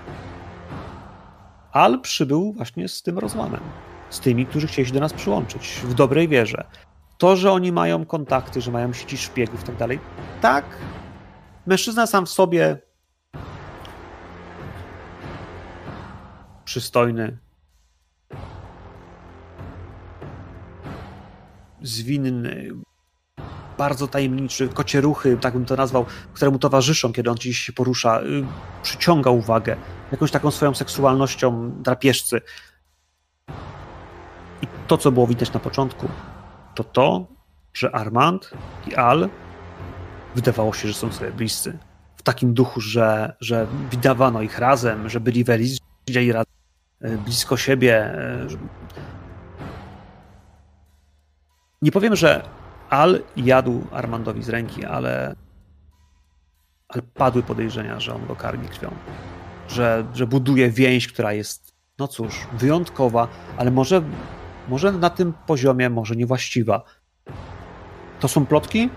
Al 1.72 2.02
przybył 2.02 2.54
właśnie 2.54 2.88
z 2.88 3.02
tym 3.02 3.20
rozłamem. 3.20 3.62
Z 4.10 4.20
tymi, 4.20 4.46
którzy 4.46 4.68
chcieli 4.68 4.88
się 4.88 4.94
do 4.94 5.00
nas 5.00 5.14
przyłączyć 5.14 5.82
w 5.84 5.94
dobrej 5.94 6.28
wierze. 6.28 6.64
To, 7.18 7.36
że 7.36 7.52
oni 7.52 7.72
mają 7.72 8.06
kontakty, 8.06 8.62
że 8.62 8.72
mają 8.72 8.94
sieci 8.94 9.18
szpiegów 9.18 9.62
i 9.62 9.66
tak 9.66 9.78
dalej, 9.78 10.00
tak, 10.42 10.66
mężczyzna 11.66 12.08
sam 12.08 12.26
w 12.26 12.30
sobie 12.30 12.78
przystojny, 16.66 17.38
zwinny, 21.82 22.70
bardzo 23.78 24.08
tajemniczy, 24.08 24.70
kocieruchy, 24.70 25.38
tak 25.38 25.54
bym 25.54 25.66
to 25.66 25.76
nazwał, 25.76 26.06
któremu 26.34 26.60
towarzyszą, 26.60 27.14
kiedy 27.14 27.30
on 27.30 27.36
gdzieś 27.36 27.60
się 27.60 27.74
porusza, 27.74 28.22
y, 28.22 28.46
przyciąga 28.84 29.32
uwagę 29.32 29.76
jakąś 30.12 30.32
taką 30.32 30.52
swoją 30.52 30.74
seksualnością 30.74 31.72
drapieżcy. 31.82 32.42
I 34.62 34.68
to, 34.88 34.98
co 34.98 35.12
było 35.12 35.28
widać 35.28 35.54
na 35.54 35.60
początku, 35.60 36.08
to 36.76 36.84
to, 36.84 37.28
że 37.74 37.96
Armand 37.96 38.52
i 38.88 38.96
Al 38.96 39.30
wydawało 40.36 40.74
się, 40.74 40.88
że 40.88 40.94
są 40.94 41.12
sobie 41.12 41.32
bliscy. 41.32 41.78
W 42.16 42.22
takim 42.22 42.54
duchu, 42.54 42.82
że, 42.82 43.36
że 43.40 43.68
widywano 43.92 44.42
ich 44.42 44.60
razem, 44.60 45.10
że 45.10 45.20
byli 45.20 45.44
w 45.44 45.50
Elizie, 45.50 45.80
siedzieli 46.10 46.32
razem 46.32 46.54
e, 47.02 47.18
blisko 47.18 47.58
siebie. 47.58 47.96
E, 47.98 48.48
Nie 51.82 51.92
powiem, 51.92 52.16
że 52.16 52.44
Al 52.90 53.24
jadł 53.36 53.84
Armandowi 53.92 54.44
z 54.44 54.50
ręki, 54.50 54.86
ale, 54.86 55.36
ale 56.88 57.02
padły 57.02 57.44
podejrzenia, 57.44 58.00
że 58.00 58.16
on 58.16 58.28
go 58.28 58.36
karmi 58.36 58.68
krwią. 58.68 58.92
Że, 59.68 60.06
że 60.14 60.28
buduje 60.28 60.70
więź, 60.70 61.08
która 61.08 61.34
jest, 61.34 61.74
no 62.00 62.08
cóż, 62.08 62.48
wyjątkowa, 62.54 63.28
ale 63.58 63.72
może 63.72 64.02
może 64.68 64.92
na 64.92 65.10
tym 65.10 65.34
poziomie, 65.48 65.90
może 65.90 66.16
niewłaściwa. 66.16 66.84
To 68.20 68.28
są 68.28 68.46
plotki? 68.46 68.90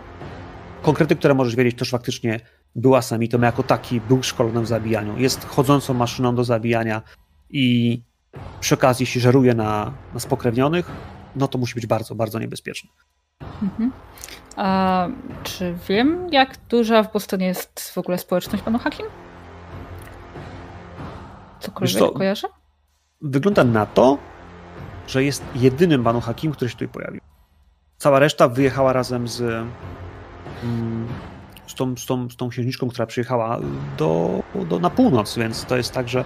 Konkrety, 0.82 1.16
które 1.16 1.34
możesz 1.34 1.56
wiedzieć, 1.56 1.78
też 1.78 1.90
faktycznie 1.90 2.40
była 2.74 3.02
samitą 3.02 3.40
jako 3.40 3.62
taki, 3.62 4.00
był 4.00 4.22
szkolony 4.22 4.60
w 4.60 4.66
zabijaniu, 4.66 5.18
jest 5.18 5.44
chodzącą 5.44 5.94
maszyną 5.94 6.34
do 6.34 6.44
zabijania 6.44 7.02
i 7.50 8.02
przy 8.60 8.74
okazji, 8.74 9.02
jeśli 9.02 9.20
żeruje 9.20 9.54
na, 9.54 9.92
na 10.14 10.20
spokrewnionych, 10.20 10.90
no 11.36 11.48
to 11.48 11.58
musi 11.58 11.74
być 11.74 11.86
bardzo, 11.86 12.14
bardzo 12.14 12.38
niebezpieczne. 12.38 12.90
Mhm. 13.62 13.92
A 14.56 15.08
czy 15.42 15.74
wiem, 15.88 16.28
jak 16.32 16.56
duża 16.68 17.02
w 17.02 17.12
Bostonie 17.12 17.46
jest 17.46 17.90
w 17.94 17.98
ogóle 17.98 18.18
społeczność 18.18 18.64
panu 18.64 18.78
Hakim? 18.78 19.06
Cokolwiek 21.60 21.98
co, 21.98 22.10
kojarzę? 22.10 22.48
Wygląda 23.22 23.64
na 23.64 23.86
to, 23.86 24.18
że 25.06 25.24
jest 25.24 25.44
jedynym 25.54 26.02
Banu 26.02 26.20
Hakim, 26.20 26.52
który 26.52 26.68
się 26.68 26.74
tutaj 26.74 26.88
pojawił. 26.88 27.20
Cała 27.96 28.18
reszta 28.18 28.48
wyjechała 28.48 28.92
razem 28.92 29.28
z, 29.28 29.66
z, 31.66 31.74
tą, 31.74 31.96
z, 31.96 32.06
tą, 32.06 32.30
z 32.30 32.36
tą 32.36 32.48
księżniczką, 32.48 32.88
która 32.88 33.06
przyjechała 33.06 33.58
do, 33.98 34.42
do, 34.68 34.78
na 34.78 34.90
północ, 34.90 35.38
więc 35.38 35.64
to 35.64 35.76
jest 35.76 35.92
tak, 35.92 36.08
że 36.08 36.24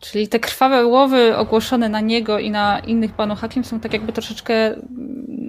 Czyli 0.00 0.28
te 0.28 0.40
krwawe 0.40 0.86
łowy 0.86 1.36
ogłoszone 1.36 1.88
na 1.88 2.00
niego 2.00 2.38
i 2.38 2.50
na 2.50 2.78
innych 2.78 3.16
Banu 3.16 3.36
Hakim 3.36 3.64
są 3.64 3.80
tak 3.80 3.92
jakby 3.92 4.12
troszeczkę 4.12 4.76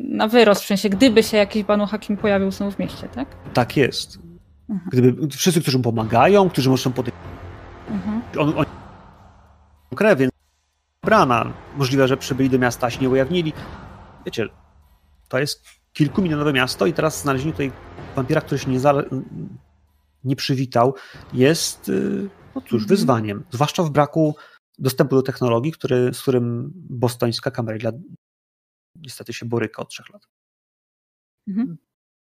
na 0.10 0.28
wyrost, 0.28 0.63
w 0.63 0.65
sensie 0.65 0.89
gdyby 0.89 1.24
się 1.24 1.38
jakiś 1.38 1.63
Banu 1.63 1.88
Hakim 1.88 2.17
pojawił 2.17 2.52
znowu 2.52 2.72
w 2.72 2.80
mieście, 2.80 3.08
tak? 3.08 3.28
Tak 3.54 3.78
jest. 3.78 4.19
Mhm. 4.69 4.89
Gdyby 4.91 5.28
wszyscy, 5.28 5.62
którzy 5.62 5.78
mu 5.78 5.84
pomagają, 5.84 6.50
którzy 6.50 6.69
muszą 6.69 6.91
podejść. 6.91 7.17
Mhm. 7.89 8.22
On, 8.39 8.54
on 8.58 8.65
krew, 9.96 10.19
więc 10.19 10.32
brana. 11.04 11.54
Możliwe, 11.78 12.08
że 12.08 12.17
przybyli 12.17 12.50
do 12.50 12.60
miasta, 12.60 12.89
się 12.89 13.02
nie 13.02 13.10
ujawnili. 13.10 13.54
Wiecie, 14.26 14.48
to 15.30 15.39
jest 15.39 15.65
kilkumilionowe 15.93 16.53
miasto 16.53 16.86
i 16.86 16.93
teraz 16.93 17.21
znalezienie 17.21 17.51
tutaj 17.51 17.71
wampira, 18.15 18.41
który 18.41 18.60
się 18.60 18.71
nie, 18.71 18.79
nie 20.23 20.36
przywitał, 20.36 20.95
jest, 21.34 21.89
y, 21.89 22.29
no 22.56 22.62
cóż, 22.62 22.82
mhm. 22.82 22.88
wyzwaniem. 22.88 23.43
Zwłaszcza 23.51 23.84
w 23.84 23.89
braku 23.89 24.36
dostępu 24.79 25.15
do 25.15 25.21
technologii, 25.21 25.71
który, 25.71 26.13
z 26.13 26.21
którym 26.21 26.71
bostońska 26.75 27.51
Camarilla 27.51 27.91
niestety 28.95 29.34
się 29.34 29.45
boryka 29.45 29.82
od 29.82 29.89
trzech 29.89 30.10
lat. 30.10 30.27
Mhm. 31.47 31.77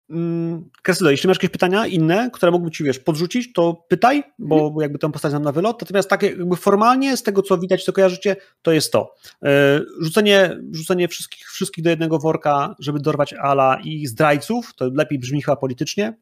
Mm, 0.09 0.69
Kresydo, 0.81 1.11
jeśli 1.11 1.27
masz 1.27 1.37
jakieś 1.37 1.49
pytania 1.49 1.87
inne, 1.87 2.29
które 2.33 2.51
mógłby 2.51 2.71
ci, 2.71 2.83
wiesz, 2.83 2.99
podrzucić, 2.99 3.53
to 3.53 3.85
pytaj, 3.87 4.23
bo, 4.39 4.55
mhm. 4.55 4.73
bo 4.73 4.81
jakby 4.81 4.99
tę 4.99 5.11
postać 5.11 5.31
znam 5.31 5.43
na 5.43 5.51
wylot. 5.51 5.81
Natomiast 5.81 6.09
tak 6.09 6.23
jakby 6.23 6.55
formalnie, 6.55 7.17
z 7.17 7.23
tego 7.23 7.41
co 7.41 7.57
widać, 7.57 7.83
co 7.83 7.93
kojarzycie, 7.93 8.35
to 8.61 8.71
jest 8.71 8.91
to. 8.91 9.15
E, 9.43 9.81
rzucenie, 10.01 10.57
rzucenie 10.71 11.07
wszystkich, 11.07 11.47
wszystkich 11.47 11.83
do 11.83 11.89
jednego 11.89 12.19
worka, 12.19 12.75
żeby 12.79 12.99
dorwać 12.99 13.33
Ala 13.33 13.79
i 13.83 14.07
zdrajców, 14.07 14.73
to 14.75 14.89
lepiej 14.93 15.19
brzmi 15.19 15.41
chyba 15.41 15.55
politycznie. 15.55 16.17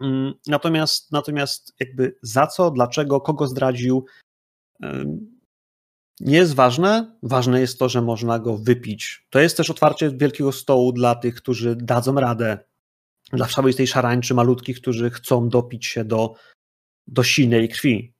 Mm, 0.00 0.34
natomiast, 0.46 1.12
natomiast 1.12 1.74
jakby 1.80 2.16
za 2.22 2.46
co, 2.46 2.70
dlaczego, 2.70 3.20
kogo 3.20 3.46
zdradził, 3.46 4.04
nie 6.20 6.36
jest 6.36 6.54
ważne. 6.54 7.16
Ważne 7.22 7.60
jest 7.60 7.78
to, 7.78 7.88
że 7.88 8.02
można 8.02 8.38
go 8.38 8.56
wypić. 8.56 9.26
To 9.30 9.40
jest 9.40 9.56
też 9.56 9.70
otwarcie 9.70 10.10
wielkiego 10.10 10.52
stołu 10.52 10.92
dla 10.92 11.14
tych, 11.14 11.34
którzy 11.34 11.76
dadzą 11.76 12.14
radę 12.14 12.58
dla 13.36 13.48
tej 13.76 13.86
szarańczy 13.86 14.34
malutkich, 14.34 14.80
którzy 14.80 15.10
chcą 15.10 15.48
dopić 15.48 15.86
się 15.86 16.04
do, 16.04 16.34
do 17.06 17.22
silnej 17.22 17.68
krwi. 17.68 18.14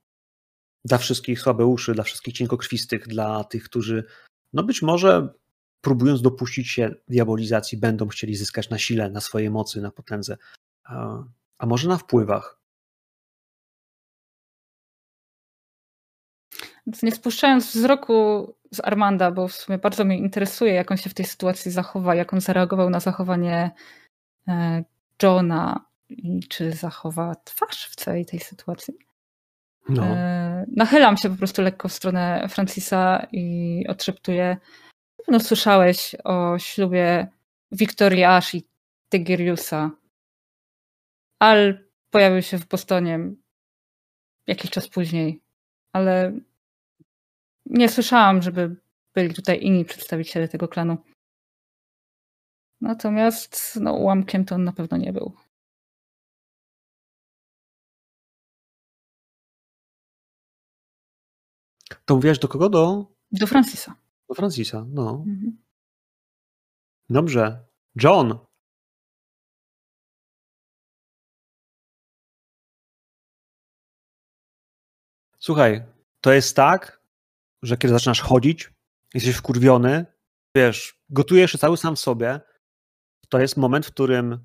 Dla 0.85 0.99
wszystkich 0.99 1.41
słabe 1.41 1.67
uszy, 1.67 1.95
dla 1.95 2.05
wszystkich 2.05 2.35
cienkokrwistych, 2.35 3.09
dla 3.09 3.45
tych, 3.45 3.65
którzy 3.65 4.05
no 4.53 4.63
być 4.63 4.83
może 4.83 5.35
próbując 5.81 6.23
dopuścić 6.23 6.69
się 6.69 6.95
diabolizacji, 7.09 7.79
będą 7.79 8.09
chcieli 8.09 8.35
zyskać 8.35 8.71
na 8.71 8.79
sile, 8.79 9.11
na 9.11 9.21
swojej 9.21 9.51
mocy, 9.51 9.81
na 9.81 9.91
potędze, 9.91 10.37
a, 10.85 11.23
a 11.59 11.67
może 11.67 11.89
na 11.89 11.97
wpływach. 11.97 12.59
Nie 17.03 17.13
spuszczając 17.13 17.77
wzroku 17.77 18.55
z 18.71 18.81
Armanda, 18.81 19.31
bo 19.31 19.49
w 19.49 19.53
sumie 19.53 19.79
bardzo 19.79 20.05
mnie 20.05 20.19
interesuje, 20.19 20.75
jak 20.75 20.91
on 20.91 20.97
się 20.97 21.11
w 21.11 21.15
tej 21.15 21.27
sytuacji 21.27 21.71
zachowa, 21.71 22.15
jak 22.15 22.33
on 22.33 22.41
zareagował 22.41 22.91
na 22.91 23.01
zachowanie 23.01 23.71
e, 24.49 24.85
Johna 25.23 25.85
i 26.09 26.41
czy 26.49 26.73
zachowa 26.73 27.35
twarz 27.35 27.89
w 27.91 27.97
całej 27.97 28.27
tej 28.27 28.41
sytuacji. 28.41 28.95
No. 29.89 30.05
E, 30.05 30.65
nachylam 30.77 31.17
się 31.17 31.31
po 31.31 31.37
prostu 31.37 31.63
lekko 31.63 31.89
w 31.89 31.93
stronę 31.93 32.47
Francisa 32.49 33.27
i 33.33 33.85
odszeptuję. 33.89 34.57
No 35.29 35.41
słyszałeś 35.41 36.17
o 36.25 36.59
ślubie 36.59 37.29
Wiktorii 37.73 38.25
Ash 38.25 38.55
i 38.55 38.69
Tigeriusa. 39.13 39.91
Al 41.39 41.79
pojawił 42.11 42.43
się 42.43 42.59
w 42.59 42.67
Bostonie 42.67 43.21
jakiś 44.47 44.71
czas 44.71 44.89
później, 44.89 45.41
ale 45.93 46.33
nie 47.67 47.89
słyszałam, 47.89 48.43
żeby 48.43 48.77
byli 49.15 49.35
tutaj 49.35 49.63
inni 49.63 49.85
przedstawiciele 49.85 50.49
tego 50.49 50.69
klanu. 50.69 50.97
Natomiast 52.85 53.79
no, 53.81 53.93
ułamkiem 53.93 54.45
to 54.45 54.55
on 54.55 54.65
na 54.65 54.73
pewno 54.73 54.97
nie 54.97 55.13
był. 55.13 55.33
To 62.05 62.15
mówiłaś 62.15 62.39
do 62.39 62.49
kogo? 62.49 62.69
Do, 62.69 63.07
do 63.33 63.47
Francisa. 63.47 63.95
Do 64.29 64.35
Francisa, 64.35 64.85
no. 64.89 65.25
Mhm. 65.27 65.59
Dobrze. 67.11 67.65
John. 68.03 68.39
Słuchaj, 75.39 75.83
to 76.21 76.33
jest 76.33 76.57
tak, 76.57 77.01
że 77.63 77.77
kiedy 77.77 77.95
zaczynasz 77.95 78.21
chodzić, 78.21 78.71
jesteś 79.15 79.37
wkurwiony, 79.37 80.07
wiesz, 80.57 80.99
gotujesz 81.11 81.53
się 81.53 81.59
cały 81.59 81.77
sam 81.77 81.97
w 81.97 82.01
sobie, 82.01 82.41
to 83.29 83.39
jest 83.39 83.57
moment, 83.57 83.87
w 83.87 83.91
którym 83.91 84.39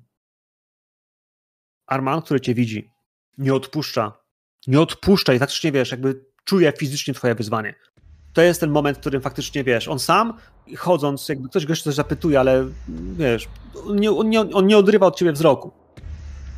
Arman, 1.86 2.22
który 2.22 2.40
cię 2.40 2.54
widzi, 2.54 2.90
nie 3.38 3.54
odpuszcza. 3.54 4.12
Nie 4.66 4.80
odpuszcza 4.80 5.34
i 5.34 5.38
faktycznie 5.38 5.72
wiesz, 5.72 5.90
jakby 5.90 6.24
czuje 6.44 6.72
fizycznie 6.78 7.14
twoje 7.14 7.34
wyzwanie. 7.34 7.74
To 8.32 8.42
jest 8.42 8.60
ten 8.60 8.70
moment, 8.70 8.96
w 8.96 9.00
którym 9.00 9.22
faktycznie 9.22 9.64
wiesz, 9.64 9.88
on 9.88 9.98
sam 9.98 10.34
chodząc, 10.76 11.28
jakby 11.28 11.48
ktoś 11.48 11.66
go 11.66 11.76
coś 11.76 11.94
zapytuje, 11.94 12.40
ale 12.40 12.68
wiesz, 13.16 13.48
on 13.86 13.96
nie, 13.96 14.10
on 14.10 14.30
nie, 14.30 14.40
on 14.40 14.66
nie 14.66 14.78
odrywa 14.78 15.06
od 15.06 15.16
ciebie 15.16 15.32
wzroku. 15.32 15.72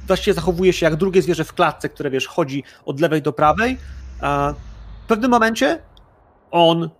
Właściwie 0.06 0.35
zachowuje 0.35 0.72
się 0.72 0.87
jak 0.87 0.96
drugie 0.96 1.22
zwierzę 1.22 1.44
w 1.44 1.52
klatce, 1.52 1.88
które 1.88 2.11
wiesz, 2.11 2.26
chodzi 2.26 2.64
od 2.85 3.00
lewej 3.00 3.22
do 3.22 3.32
prawej, 3.32 3.78
a 4.20 4.54
w 5.04 5.06
pewnym 5.06 5.30
momencie 5.30 5.82
on 6.50 6.90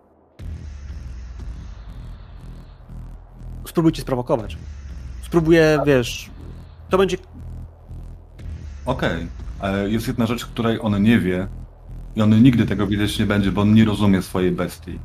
spróbujcie 3.65 4.03
sprowokować 4.03 4.57
spróbuję, 5.33 5.79
wiesz, 5.87 6.31
to 6.91 6.99
będzie... 6.99 7.17
Okej, 8.87 9.17
okay. 9.17 9.27
ale 9.61 9.91
jest 9.91 10.07
jedna 10.09 10.27
rzecz, 10.27 10.47
której 10.47 10.79
on 10.81 11.03
nie 11.03 11.19
wie 11.19 11.49
i 12.17 12.23
on 12.23 12.43
nigdy 12.43 12.67
tego 12.67 12.87
wiedzieć 12.87 13.19
nie 13.19 13.27
będzie, 13.27 13.53
bo 13.53 13.61
on 13.61 13.75
nie 13.75 13.85
rozumie 13.85 14.23
swojej 14.23 14.53
bestii. 14.53 14.99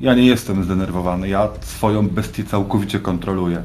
Ja 0.00 0.14
nie 0.14 0.26
jestem 0.26 0.64
zdenerwowany, 0.64 1.28
ja 1.28 1.48
swoją 1.60 2.08
bestię 2.08 2.44
całkowicie 2.44 3.00
kontroluję. 3.00 3.62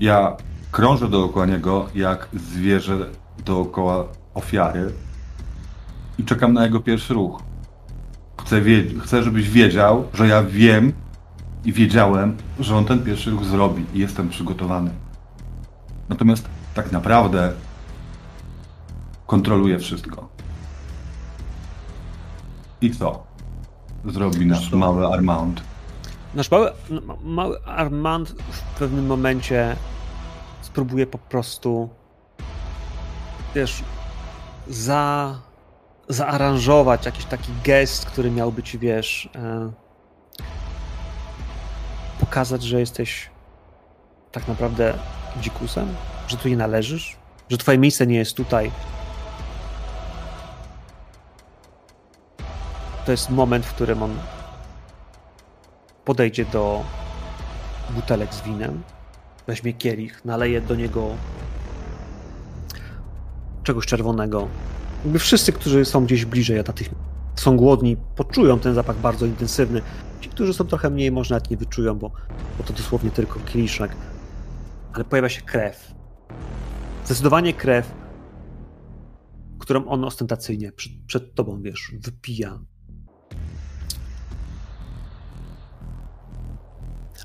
Ja 0.00 0.36
krążę 0.70 1.08
dookoła 1.08 1.46
niego 1.46 1.86
jak 1.94 2.28
zwierzę 2.34 2.98
dookoła 3.44 4.04
ofiary 4.34 4.92
i 6.18 6.24
czekam 6.24 6.52
na 6.52 6.64
jego 6.64 6.80
pierwszy 6.80 7.14
ruch. 7.14 7.42
Chcę, 8.44 8.60
chcę, 9.02 9.22
żebyś 9.22 9.50
wiedział, 9.50 10.04
że 10.14 10.28
ja 10.28 10.42
wiem 10.42 10.92
i 11.64 11.72
wiedziałem, 11.72 12.36
że 12.60 12.76
on 12.76 12.84
ten 12.84 13.02
pierwszy 13.02 13.30
ruch 13.30 13.44
zrobi 13.44 13.84
i 13.94 13.98
jestem 13.98 14.28
przygotowany. 14.28 14.90
Natomiast 16.12 16.48
tak 16.74 16.92
naprawdę 16.92 17.52
kontroluje 19.26 19.78
wszystko. 19.78 20.28
I 22.80 22.90
co? 22.90 23.26
Zrobi 24.04 24.46
nasz 24.46 24.72
mały 24.72 25.06
Armand. 25.06 25.62
Nasz 26.34 26.50
mały, 26.50 26.72
mały 27.24 27.64
Armand 27.64 28.28
w 28.30 28.78
pewnym 28.78 29.06
momencie 29.06 29.76
spróbuje 30.62 31.06
po 31.06 31.18
prostu 31.18 31.88
wiesz, 33.54 33.82
za, 34.68 35.34
zaaranżować 36.08 37.06
jakiś 37.06 37.24
taki 37.24 37.52
gest, 37.64 38.06
który 38.06 38.30
miałby 38.30 38.62
ci, 38.62 38.78
wiesz, 38.78 39.28
e, 39.34 39.72
pokazać, 42.20 42.62
że 42.62 42.80
jesteś 42.80 43.30
tak 44.32 44.48
naprawdę 44.48 44.94
dzikusem? 45.40 45.88
Że 46.28 46.36
tu 46.36 46.48
nie 46.48 46.56
należysz? 46.56 47.16
Że 47.48 47.58
twoje 47.58 47.78
miejsce 47.78 48.06
nie 48.06 48.16
jest 48.16 48.36
tutaj? 48.36 48.70
To 53.06 53.10
jest 53.10 53.30
moment, 53.30 53.66
w 53.66 53.74
którym 53.74 54.02
on 54.02 54.18
podejdzie 56.04 56.44
do 56.44 56.84
butelek 57.90 58.34
z 58.34 58.42
winem, 58.42 58.82
weźmie 59.46 59.72
kielich, 59.72 60.24
naleje 60.24 60.60
do 60.60 60.74
niego 60.74 61.08
czegoś 63.62 63.86
czerwonego. 63.86 64.48
Jakby 65.04 65.18
wszyscy, 65.18 65.52
którzy 65.52 65.84
są 65.84 66.04
gdzieś 66.04 66.24
bliżej, 66.24 66.58
a 66.58 66.62
tych 66.62 66.90
są 67.34 67.56
głodni, 67.56 67.96
poczują 68.16 68.58
ten 68.58 68.74
zapach 68.74 68.96
bardzo 68.96 69.26
intensywny. 69.26 69.82
Ci, 70.20 70.28
którzy 70.28 70.54
są 70.54 70.64
trochę 70.64 70.90
mniej, 70.90 71.12
może 71.12 71.34
nawet 71.34 71.50
nie 71.50 71.56
wyczują, 71.56 71.94
bo, 71.94 72.10
bo 72.58 72.64
to 72.64 72.72
dosłownie 72.72 73.10
tylko 73.10 73.40
kieliszek 73.40 73.92
ale 74.92 75.04
pojawia 75.04 75.28
się 75.28 75.42
krew. 75.42 75.94
Zdecydowanie 77.04 77.54
krew, 77.54 77.92
którą 79.58 79.86
on 79.86 80.04
ostentacyjnie 80.04 80.72
przed, 80.72 80.92
przed 81.06 81.34
tobą, 81.34 81.62
wiesz, 81.62 81.92
wypija. 82.00 82.58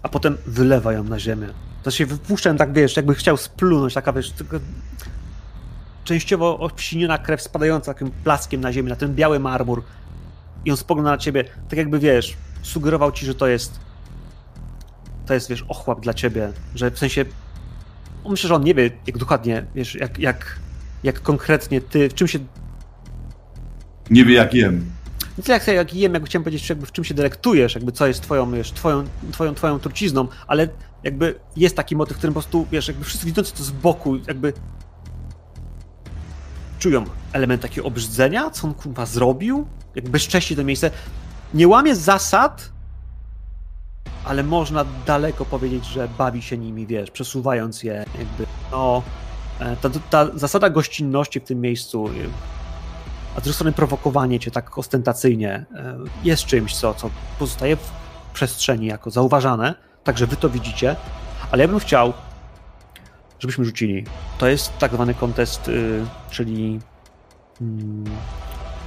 A 0.03 0.09
potem 0.09 0.37
wylewa 0.45 0.93
ją 0.93 1.03
na 1.03 1.19
ziemię. 1.19 1.47
To 1.83 1.91
się 1.91 2.05
wypuszcza 2.05 2.53
tak, 2.53 2.73
wiesz, 2.73 2.95
jakby 2.95 3.15
chciał 3.15 3.37
splunąć, 3.37 3.93
taka, 3.93 4.13
wiesz, 4.13 4.31
tylko 4.31 4.59
częściowo 6.03 6.59
obsiniona 6.59 7.17
krew 7.17 7.41
spadająca 7.41 7.93
takim 7.93 8.11
plaskiem 8.11 8.61
na 8.61 8.73
ziemię, 8.73 8.89
na 8.89 8.95
ten 8.95 9.15
biały 9.15 9.39
marmur. 9.39 9.83
I 10.65 10.71
on 10.71 10.77
spogląda 10.77 11.11
na 11.11 11.17
ciebie, 11.17 11.43
tak 11.69 11.77
jakby, 11.77 11.99
wiesz, 11.99 12.37
sugerował 12.61 13.11
ci, 13.11 13.25
że 13.25 13.35
to 13.35 13.47
jest 13.47 13.79
to 15.27 15.33
jest, 15.33 15.49
wiesz, 15.49 15.65
ochłap 15.67 16.01
dla 16.01 16.13
ciebie, 16.13 16.51
że 16.75 16.91
w 16.91 16.99
sensie 16.99 17.25
myślę, 18.29 18.47
że 18.47 18.55
on 18.55 18.63
nie 18.63 18.73
wie, 18.73 18.91
jak 19.07 19.17
dokładnie, 19.17 19.65
wiesz, 19.75 19.95
jak, 19.95 20.19
jak, 20.19 20.59
jak 21.03 21.21
konkretnie 21.21 21.81
ty, 21.81 22.09
w 22.09 22.13
czym 22.13 22.27
się... 22.27 22.39
Nie 24.09 24.25
wie, 24.25 24.33
jak 24.35 24.53
jem. 24.53 24.85
Nie 25.37 25.43
tyle 25.43 25.57
jak, 25.57 25.67
jak 25.67 25.93
jem, 25.93 26.13
jakby 26.13 26.27
chciałem 26.27 26.43
powiedzieć, 26.43 26.69
jakby 26.69 26.85
w 26.85 26.91
czym 26.91 27.03
się 27.03 27.13
delektujesz, 27.13 27.75
jakby 27.75 27.91
co 27.91 28.07
jest 28.07 28.21
twoją, 28.21 28.51
wiesz, 28.51 28.71
twoją, 28.71 29.03
twoją, 29.31 29.55
twoją 29.55 29.79
trucizną, 29.79 30.27
ale 30.47 30.67
jakby 31.03 31.39
jest 31.55 31.75
taki 31.75 31.95
motyw, 31.95 32.15
w 32.15 32.17
którym 32.17 32.33
po 32.33 32.41
prostu, 32.41 32.67
wiesz, 32.71 32.87
jakby 32.87 33.03
wszyscy 33.03 33.25
widzący 33.25 33.53
to 33.53 33.63
z 33.63 33.71
boku, 33.71 34.15
jakby 34.15 34.53
czują 36.79 37.05
element 37.33 37.61
takiego 37.61 37.87
obrzydzenia, 37.87 38.49
co 38.49 38.67
on 38.67 38.73
kurwa 38.73 39.05
zrobił, 39.05 39.67
jakby 39.95 40.11
bezcześci 40.11 40.55
to 40.55 40.63
miejsce. 40.63 40.91
Nie 41.53 41.67
łamie 41.67 41.95
zasad, 41.95 42.71
ale 44.27 44.43
można 44.43 44.85
daleko 45.05 45.45
powiedzieć, 45.45 45.85
że 45.85 46.07
bawi 46.17 46.41
się 46.41 46.57
nimi, 46.57 46.87
wiesz, 46.87 47.11
przesuwając 47.11 47.83
je, 47.83 47.93
jakby, 47.93 48.45
no, 48.71 49.03
e, 49.59 49.75
ta, 49.75 49.89
ta 50.09 50.27
zasada 50.33 50.69
gościnności 50.69 51.39
w 51.39 51.43
tym 51.43 51.61
miejscu, 51.61 52.07
y, 52.07 52.11
a 53.35 53.39
z 53.39 53.43
drugiej 53.43 53.53
strony 53.53 53.71
prowokowanie 53.71 54.39
cię 54.39 54.51
tak 54.51 54.77
ostentacyjnie 54.77 55.65
e, 55.75 55.97
jest 56.23 56.45
czymś, 56.45 56.75
co, 56.75 56.93
co 56.93 57.09
pozostaje 57.39 57.75
w 57.75 57.91
przestrzeni 58.33 58.85
jako 58.85 59.11
zauważane, 59.11 59.75
także 60.03 60.27
wy 60.27 60.35
to 60.35 60.49
widzicie, 60.49 60.95
ale 61.51 61.61
ja 61.61 61.67
bym 61.67 61.79
chciał, 61.79 62.13
żebyśmy 63.39 63.65
rzucili. 63.65 64.05
To 64.37 64.47
jest 64.47 64.77
tak 64.77 64.93
zwany 64.93 65.13
kontest, 65.13 65.67
y, 65.67 66.05
czyli 66.29 66.79
mm, 67.61 68.03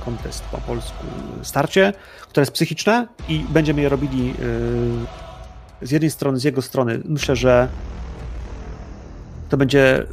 kontest 0.04 0.44
po 0.44 0.58
polsku 0.58 1.04
starcie, 1.42 1.92
które 2.22 2.42
jest 2.42 2.52
psychiczne 2.52 3.08
i 3.28 3.44
będziemy 3.48 3.82
je 3.82 3.88
robili 3.88 4.30
y, 4.30 5.29
z 5.82 5.90
jednej 5.90 6.10
strony, 6.10 6.38
z 6.38 6.44
jego 6.44 6.62
strony. 6.62 7.00
Myślę, 7.04 7.36
że 7.36 7.68
to 9.48 9.56
będzie 9.56 10.06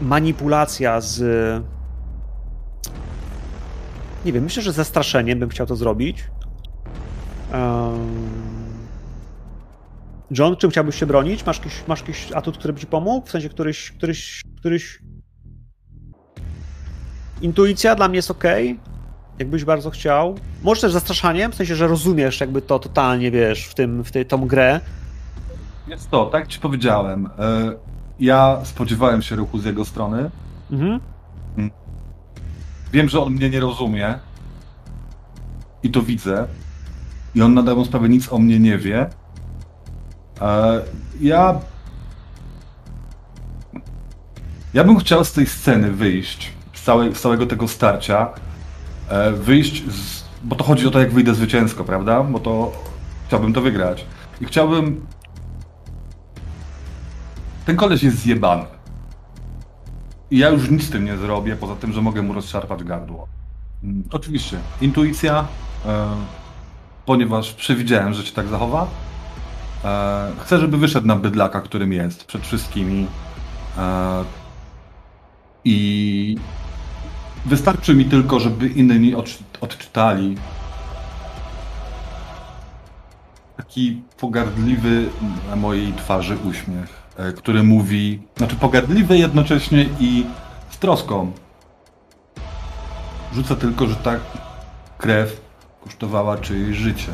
manipulacja 0.00 1.00
z 1.00 1.22
nie 4.24 4.32
wiem, 4.32 4.44
myślę, 4.44 4.62
że 4.62 4.72
zastraszeniem 4.72 5.38
bym 5.38 5.48
chciał 5.48 5.66
to 5.66 5.76
zrobić. 5.76 6.24
John, 10.30 10.56
czym 10.56 10.70
chciałbyś 10.70 10.96
się 10.96 11.06
bronić? 11.06 11.46
Masz 11.46 11.58
jakiś, 11.58 11.86
masz 11.86 12.00
jakiś 12.00 12.32
atut, 12.32 12.58
który 12.58 12.72
by 12.72 12.80
ci 12.80 12.86
pomógł? 12.86 13.26
W 13.26 13.30
sensie 13.30 13.48
któryś, 13.48 13.90
któryś, 13.90 14.42
któryś... 14.56 15.02
Intuicja 17.40 17.94
dla 17.94 18.08
mnie 18.08 18.16
jest 18.16 18.30
ok. 18.30 18.44
Jakbyś 19.38 19.64
bardzo 19.64 19.90
chciał. 19.90 20.38
Może 20.62 20.80
też 20.80 20.92
zastraszaniem, 20.92 21.52
w 21.52 21.54
sensie, 21.54 21.74
że 21.74 21.86
rozumiesz 21.86 22.40
jakby 22.40 22.62
to 22.62 22.78
totalnie, 22.78 23.30
wiesz, 23.30 23.66
w 23.66 23.74
tym, 23.74 24.04
w 24.04 24.12
tej, 24.12 24.26
tą 24.26 24.46
grę. 24.46 24.80
Jest 25.88 26.10
to, 26.10 26.26
tak 26.26 26.46
ci 26.46 26.60
powiedziałem. 26.60 27.26
E, 27.38 27.72
ja 28.20 28.58
spodziewałem 28.64 29.22
się 29.22 29.36
ruchu 29.36 29.58
z 29.58 29.64
jego 29.64 29.84
strony. 29.84 30.30
Mhm. 30.70 31.00
Mm. 31.56 31.70
Wiem, 32.92 33.08
że 33.08 33.20
on 33.20 33.32
mnie 33.32 33.50
nie 33.50 33.60
rozumie. 33.60 34.14
I 35.82 35.90
to 35.90 36.02
widzę. 36.02 36.46
I 37.34 37.42
on 37.42 37.54
na 37.54 37.62
dobrą 37.62 37.84
sprawę 37.84 38.08
nic 38.08 38.32
o 38.32 38.38
mnie 38.38 38.60
nie 38.60 38.78
wie. 38.78 39.10
E, 40.40 40.80
ja. 41.20 41.60
Ja 44.74 44.84
bym 44.84 44.98
chciał 44.98 45.24
z 45.24 45.32
tej 45.32 45.46
sceny 45.46 45.92
wyjść, 45.92 46.52
z, 46.72 46.82
całej, 46.82 47.14
z 47.14 47.20
całego 47.20 47.46
tego 47.46 47.68
starcia. 47.68 48.28
E, 49.08 49.32
wyjść, 49.32 49.90
z, 49.92 50.24
bo 50.44 50.56
to 50.56 50.64
chodzi 50.64 50.86
o 50.86 50.90
to, 50.90 51.00
jak 51.00 51.12
wyjdę 51.12 51.34
zwycięsko, 51.34 51.84
prawda? 51.84 52.22
Bo 52.22 52.40
to 52.40 52.72
chciałbym 53.28 53.52
to 53.52 53.60
wygrać. 53.60 54.04
I 54.40 54.44
chciałbym. 54.44 55.06
Ten 57.66 57.76
koleś 57.76 58.02
jest 58.02 58.18
zjebany. 58.18 58.64
I 60.30 60.38
ja 60.38 60.48
już 60.48 60.70
nic 60.70 60.84
z 60.84 60.90
tym 60.90 61.04
nie 61.04 61.16
zrobię, 61.16 61.56
poza 61.56 61.76
tym, 61.76 61.92
że 61.92 62.02
mogę 62.02 62.22
mu 62.22 62.32
rozszarpać 62.32 62.84
gardło. 62.84 63.28
Mm, 63.84 64.04
oczywiście, 64.12 64.58
intuicja, 64.80 65.46
e, 65.86 66.06
ponieważ 67.06 67.52
przewidziałem, 67.52 68.14
że 68.14 68.26
się 68.26 68.32
tak 68.32 68.48
zachowa. 68.48 68.86
E, 69.84 70.32
chcę, 70.40 70.58
żeby 70.58 70.78
wyszedł 70.78 71.06
na 71.06 71.16
bydlaka, 71.16 71.60
którym 71.60 71.92
jest, 71.92 72.24
przed 72.24 72.42
wszystkimi. 72.42 73.06
I 75.64 76.36
wystarczy 77.46 77.94
mi 77.94 78.04
tylko, 78.04 78.40
żeby 78.40 78.68
inni 78.68 79.14
odczytali 79.60 80.36
taki 83.56 84.02
pogardliwy 84.20 85.08
na 85.50 85.56
mojej 85.56 85.92
twarzy 85.92 86.36
uśmiech, 86.50 87.02
e, 87.16 87.32
który 87.32 87.62
mówi, 87.62 88.22
znaczy 88.36 88.56
pogardliwy 88.56 89.18
jednocześnie 89.18 89.88
i 90.00 90.26
z 90.70 90.78
troską. 90.78 91.32
Rzucę 93.34 93.56
tylko, 93.56 93.86
że 93.86 93.96
ta 93.96 94.12
krew 94.98 95.40
kosztowała 95.84 96.38
czyjeś 96.38 96.76
życie. 96.76 97.12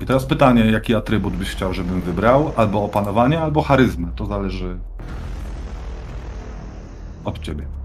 I 0.00 0.06
teraz 0.06 0.26
pytanie, 0.26 0.64
jaki 0.64 0.94
atrybut 0.94 1.36
byś 1.36 1.50
chciał, 1.50 1.74
żebym 1.74 2.00
wybrał? 2.00 2.52
Albo 2.56 2.84
opanowanie, 2.84 3.40
albo 3.40 3.62
charyzmę. 3.62 4.08
To 4.16 4.26
zależy 4.26 4.78
od 7.24 7.38
ciebie. 7.38 7.77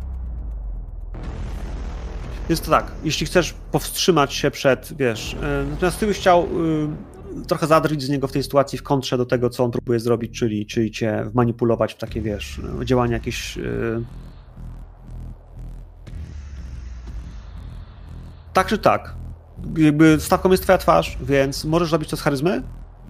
Jest 2.49 2.65
to 2.65 2.71
tak, 2.71 2.91
jeśli 3.03 3.25
chcesz 3.25 3.53
powstrzymać 3.71 4.33
się 4.33 4.51
przed, 4.51 4.93
wiesz, 4.97 5.33
yy, 5.33 5.65
natomiast 5.69 5.99
ty 5.99 6.07
byś 6.07 6.17
chciał 6.17 6.47
yy, 6.63 7.45
trochę 7.47 7.67
zadrzyć 7.67 8.03
z 8.03 8.09
niego 8.09 8.27
w 8.27 8.31
tej 8.31 8.43
sytuacji 8.43 8.77
w 8.77 8.83
kontrze 8.83 9.17
do 9.17 9.25
tego, 9.25 9.49
co 9.49 9.63
on 9.63 9.71
próbuje 9.71 9.99
zrobić, 9.99 10.39
czyli, 10.39 10.65
czyli 10.65 10.91
cię 10.91 11.29
manipulować 11.33 11.93
w 11.93 11.97
takie, 11.97 12.21
wiesz, 12.21 12.61
działania 12.83 13.13
jakieś... 13.13 13.57
Yy... 13.57 14.03
Tak 18.53 18.67
czy 18.67 18.77
tak, 18.77 19.15
jakby 19.77 20.19
stawką 20.19 20.51
jest 20.51 20.63
twoja 20.63 20.77
twarz, 20.77 21.17
więc 21.21 21.65
możesz 21.65 21.89
zrobić 21.89 22.09
to 22.09 22.17
z 22.17 22.21
charyzmy 22.21 22.63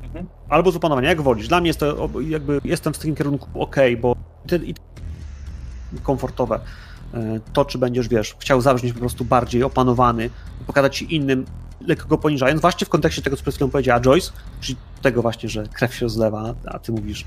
mhm. 0.04 0.28
albo 0.50 0.72
z 0.72 0.76
opanowania, 0.76 1.10
jak 1.10 1.22
wolisz. 1.22 1.48
Dla 1.48 1.60
mnie 1.60 1.70
jest 1.70 1.80
to 1.80 2.10
jakby, 2.20 2.62
jestem 2.64 2.94
w 2.94 2.98
takim 2.98 3.16
kierunku 3.16 3.62
ok, 3.62 3.76
bo 4.02 4.16
i, 4.64 4.74
i 5.94 6.00
komfortowe. 6.04 6.60
E, 7.14 7.40
to, 7.54 7.66
czy 7.66 7.78
będziesz, 7.78 8.08
wiesz, 8.08 8.36
chciał 8.40 8.62
zabrzmieć 8.62 8.94
po 8.94 9.00
prostu 9.00 9.26
bardziej 9.26 9.64
opanowany, 9.64 10.30
pokazać 10.68 10.98
ci 10.98 11.16
innym, 11.16 11.46
lekko 11.88 12.18
poniżając, 12.18 12.62
właśnie 12.62 12.86
w 12.86 12.90
kontekście 12.90 13.22
tego, 13.22 13.36
co 13.36 13.42
przed 13.42 13.56
chwilą 13.56 13.70
powiedziała 13.70 14.00
Joyce, 14.00 14.32
czyli 14.62 14.78
tego 15.02 15.22
właśnie, 15.22 15.50
że 15.50 15.64
krew 15.68 15.96
się 15.96 16.06
rozlewa, 16.06 16.56
a 16.66 16.80
ty 16.80 16.92
mówisz, 16.92 17.26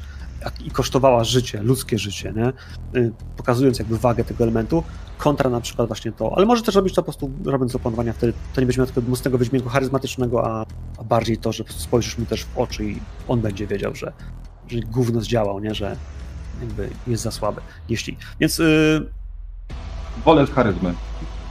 i 0.65 0.71
kosztowała 0.71 1.25
życie, 1.25 1.63
ludzkie 1.63 1.99
życie, 1.99 2.33
nie? 2.37 2.53
Y, 3.01 3.13
pokazując 3.37 3.79
jakby 3.79 3.99
wagę 3.99 4.25
tego 4.25 4.45
elementu, 4.45 4.83
kontra 5.19 5.51
na 5.51 5.61
przykład 5.61 5.89
właśnie 5.89 6.13
to, 6.13 6.33
ale 6.37 6.47
może 6.47 6.63
też 6.63 6.75
robić 6.75 6.95
to 6.95 7.03
po 7.03 7.05
prostu 7.05 7.31
robiąc 7.45 7.75
opanowania, 7.75 8.13
wtedy 8.13 8.33
to 8.55 8.61
nie 8.61 8.67
będzie 8.67 8.81
miał 8.81 8.87
takiego 8.87 9.11
mocnego 9.11 9.39
wydźwięku 9.39 9.69
charyzmatycznego, 9.69 10.47
a, 10.47 10.67
a, 10.99 11.05
bardziej 11.05 11.39
to, 11.39 11.53
że 11.53 11.65
spojrzysz 11.69 12.19
mu 12.19 12.27
też 12.27 12.45
w 12.45 12.59
oczy 12.59 12.85
i 12.85 13.01
on 13.29 13.41
będzie 13.41 13.67
wiedział, 13.67 13.95
że, 13.95 14.13
że 14.69 14.81
gówno 14.81 15.21
zdziałał, 15.21 15.61
nie? 15.61 15.75
Że 15.75 15.97
jakby 16.61 16.89
jest 17.07 17.23
za 17.23 17.31
słaby. 17.31 17.61
Jeśli. 17.89 18.17
Więc... 18.41 18.59
Yy... 18.59 19.17
Wolę 20.25 20.47
z 20.47 20.51
charyzmy. 20.51 20.95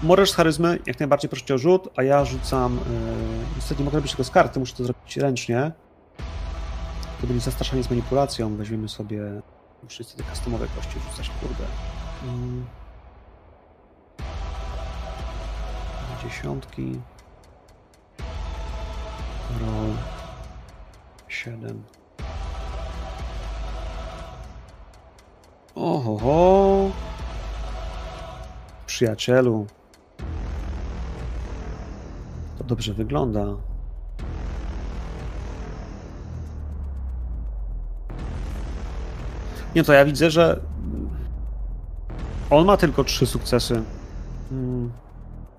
Możesz 0.03 0.31
z 0.31 0.35
charyzmy, 0.35 0.79
jak 0.85 0.99
najbardziej 0.99 1.29
proszę 1.29 1.45
cię 1.45 1.55
o 1.55 1.57
rzut, 1.57 1.89
a 1.95 2.03
ja 2.03 2.25
rzucam... 2.25 2.75
Yy... 2.75 3.55
Niestety 3.55 3.81
nie 3.81 3.85
mogę 3.85 3.97
robić 3.97 4.11
tego 4.11 4.23
z 4.23 4.31
karty, 4.31 4.59
muszę 4.59 4.75
to 4.75 4.83
zrobić 4.83 5.17
ręcznie. 5.17 5.71
To 7.21 7.27
będzie 7.27 7.45
zastraszanie 7.45 7.83
z 7.83 7.89
manipulacją. 7.89 8.55
Weźmiemy 8.55 8.89
sobie. 8.89 9.21
Muszę 9.83 10.03
te 10.03 10.23
customowe 10.23 10.67
kości 10.75 10.99
rzucać, 10.99 11.31
kurde. 11.41 11.63
Hmm. 12.21 12.65
Dziesiątki. 16.23 16.99
Roll. 19.61 19.91
Siedem. 21.27 21.83
Oho, 25.75 26.91
Przyjacielu. 28.95 29.67
To 32.57 32.63
dobrze 32.63 32.93
wygląda. 32.93 33.45
Nie, 39.75 39.83
to 39.83 39.93
ja 39.93 40.05
widzę, 40.05 40.31
że 40.31 40.61
on 42.49 42.65
ma 42.65 42.77
tylko 42.77 43.03
trzy 43.03 43.25
sukcesy. 43.25 43.83
Hmm. 44.49 44.91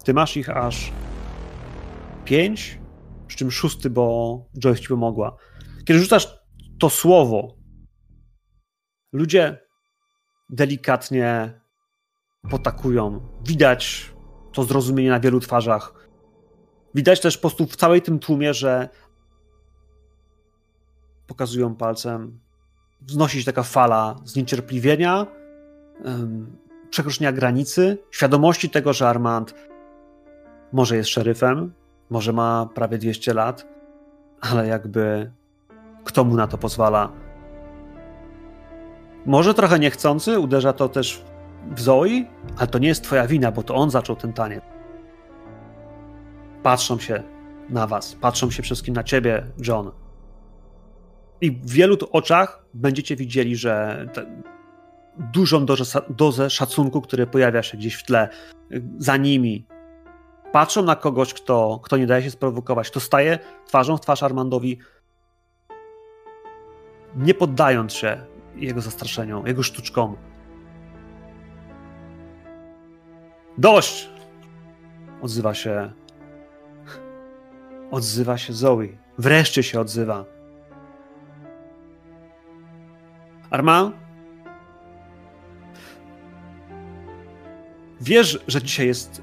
Ty 0.04 0.14
masz 0.14 0.36
ich 0.36 0.50
aż 0.50 0.92
pięć, 2.24 2.78
przy 3.26 3.38
czym 3.38 3.50
szósty, 3.50 3.90
bo 3.90 4.38
Joyce 4.58 4.80
ci 4.80 4.88
pomogła. 4.88 5.36
Kiedy 5.84 6.00
rzucasz 6.00 6.38
to 6.78 6.90
słowo, 6.90 7.54
ludzie 9.12 9.60
delikatnie 10.50 11.60
potakują. 12.50 13.20
Widać 13.44 14.12
to 14.52 14.64
zrozumienie 14.64 15.10
na 15.10 15.20
wielu 15.20 15.40
twarzach. 15.40 16.08
Widać 16.94 17.20
też 17.20 17.36
po 17.36 17.40
prostu 17.40 17.66
w 17.66 17.76
całej 17.76 18.02
tym 18.02 18.18
tłumie, 18.18 18.54
że 18.54 18.88
pokazują 21.26 21.74
palcem 21.74 22.38
wznosi 23.00 23.38
się 23.38 23.44
taka 23.44 23.62
fala 23.62 24.16
zniecierpliwienia, 24.24 25.26
przekroczenia 26.90 27.32
granicy, 27.32 27.98
świadomości 28.10 28.70
tego, 28.70 28.92
że 28.92 29.08
Armand 29.08 29.54
może 30.72 30.96
jest 30.96 31.10
szeryfem, 31.10 31.72
może 32.10 32.32
ma 32.32 32.68
prawie 32.74 32.98
200 32.98 33.34
lat, 33.34 33.66
ale 34.40 34.66
jakby 34.66 35.32
kto 36.04 36.24
mu 36.24 36.34
na 36.34 36.46
to 36.46 36.58
pozwala? 36.58 37.12
Może 39.26 39.54
trochę 39.54 39.78
niechcący, 39.78 40.38
uderza 40.38 40.72
to 40.72 40.88
też 40.88 41.24
w 41.70 41.80
Zoe, 41.80 42.24
ale 42.56 42.66
to 42.66 42.78
nie 42.78 42.88
jest 42.88 43.04
twoja 43.04 43.26
wina, 43.26 43.52
bo 43.52 43.62
to 43.62 43.74
on 43.74 43.90
zaczął 43.90 44.16
ten 44.16 44.32
taniec. 44.32 44.64
Patrzą 46.62 46.98
się 46.98 47.22
na 47.68 47.86
was, 47.86 48.14
patrzą 48.14 48.50
się 48.50 48.62
wszystkim 48.62 48.94
na 48.94 49.04
ciebie, 49.04 49.46
John. 49.66 49.90
I 51.40 51.50
w 51.50 51.70
wielu 51.70 51.96
oczach 52.12 52.64
będziecie 52.74 53.16
widzieli, 53.16 53.56
że 53.56 54.06
dużą 55.18 55.66
dozę, 55.66 56.00
dozę 56.10 56.50
szacunku, 56.50 57.00
który 57.00 57.26
pojawia 57.26 57.62
się 57.62 57.78
gdzieś 57.78 57.94
w 57.94 58.04
tle, 58.04 58.28
za 58.98 59.16
nimi. 59.16 59.66
Patrzą 60.52 60.82
na 60.82 60.96
kogoś, 60.96 61.34
kto, 61.34 61.80
kto 61.82 61.96
nie 61.96 62.06
daje 62.06 62.22
się 62.22 62.30
sprowokować, 62.30 62.90
kto 62.90 63.00
staje 63.00 63.38
twarzą 63.66 63.96
w 63.96 64.00
twarz 64.00 64.22
Armandowi, 64.22 64.78
nie 67.16 67.34
poddając 67.34 67.92
się 67.92 68.20
jego 68.56 68.80
zastraszeniom, 68.80 69.46
jego 69.46 69.62
sztuczkom. 69.62 70.16
Dość! 73.58 74.10
Odzywa 75.22 75.54
się. 75.54 75.92
Odzywa 77.90 78.38
się 78.38 78.52
Zoe. 78.52 78.88
Wreszcie 79.18 79.62
się 79.62 79.80
odzywa. 79.80 80.24
Armand? 83.50 83.96
Wiesz, 88.00 88.44
że 88.48 88.62
dzisiaj 88.62 88.86
jest 88.86 89.22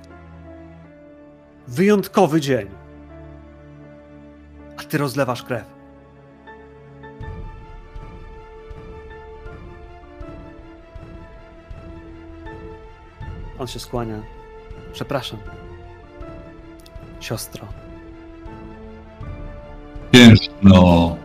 wyjątkowy 1.68 2.42
dzień. 2.42 2.68
A 4.78 4.84
ty 4.84 4.98
rozlewasz 4.98 5.44
krew. 5.44 5.73
On 13.60 13.68
się 13.68 13.80
skłania. 13.80 14.22
Przepraszam. 14.94 15.40
Siostro. 17.20 17.68
Piękno. 20.12 21.16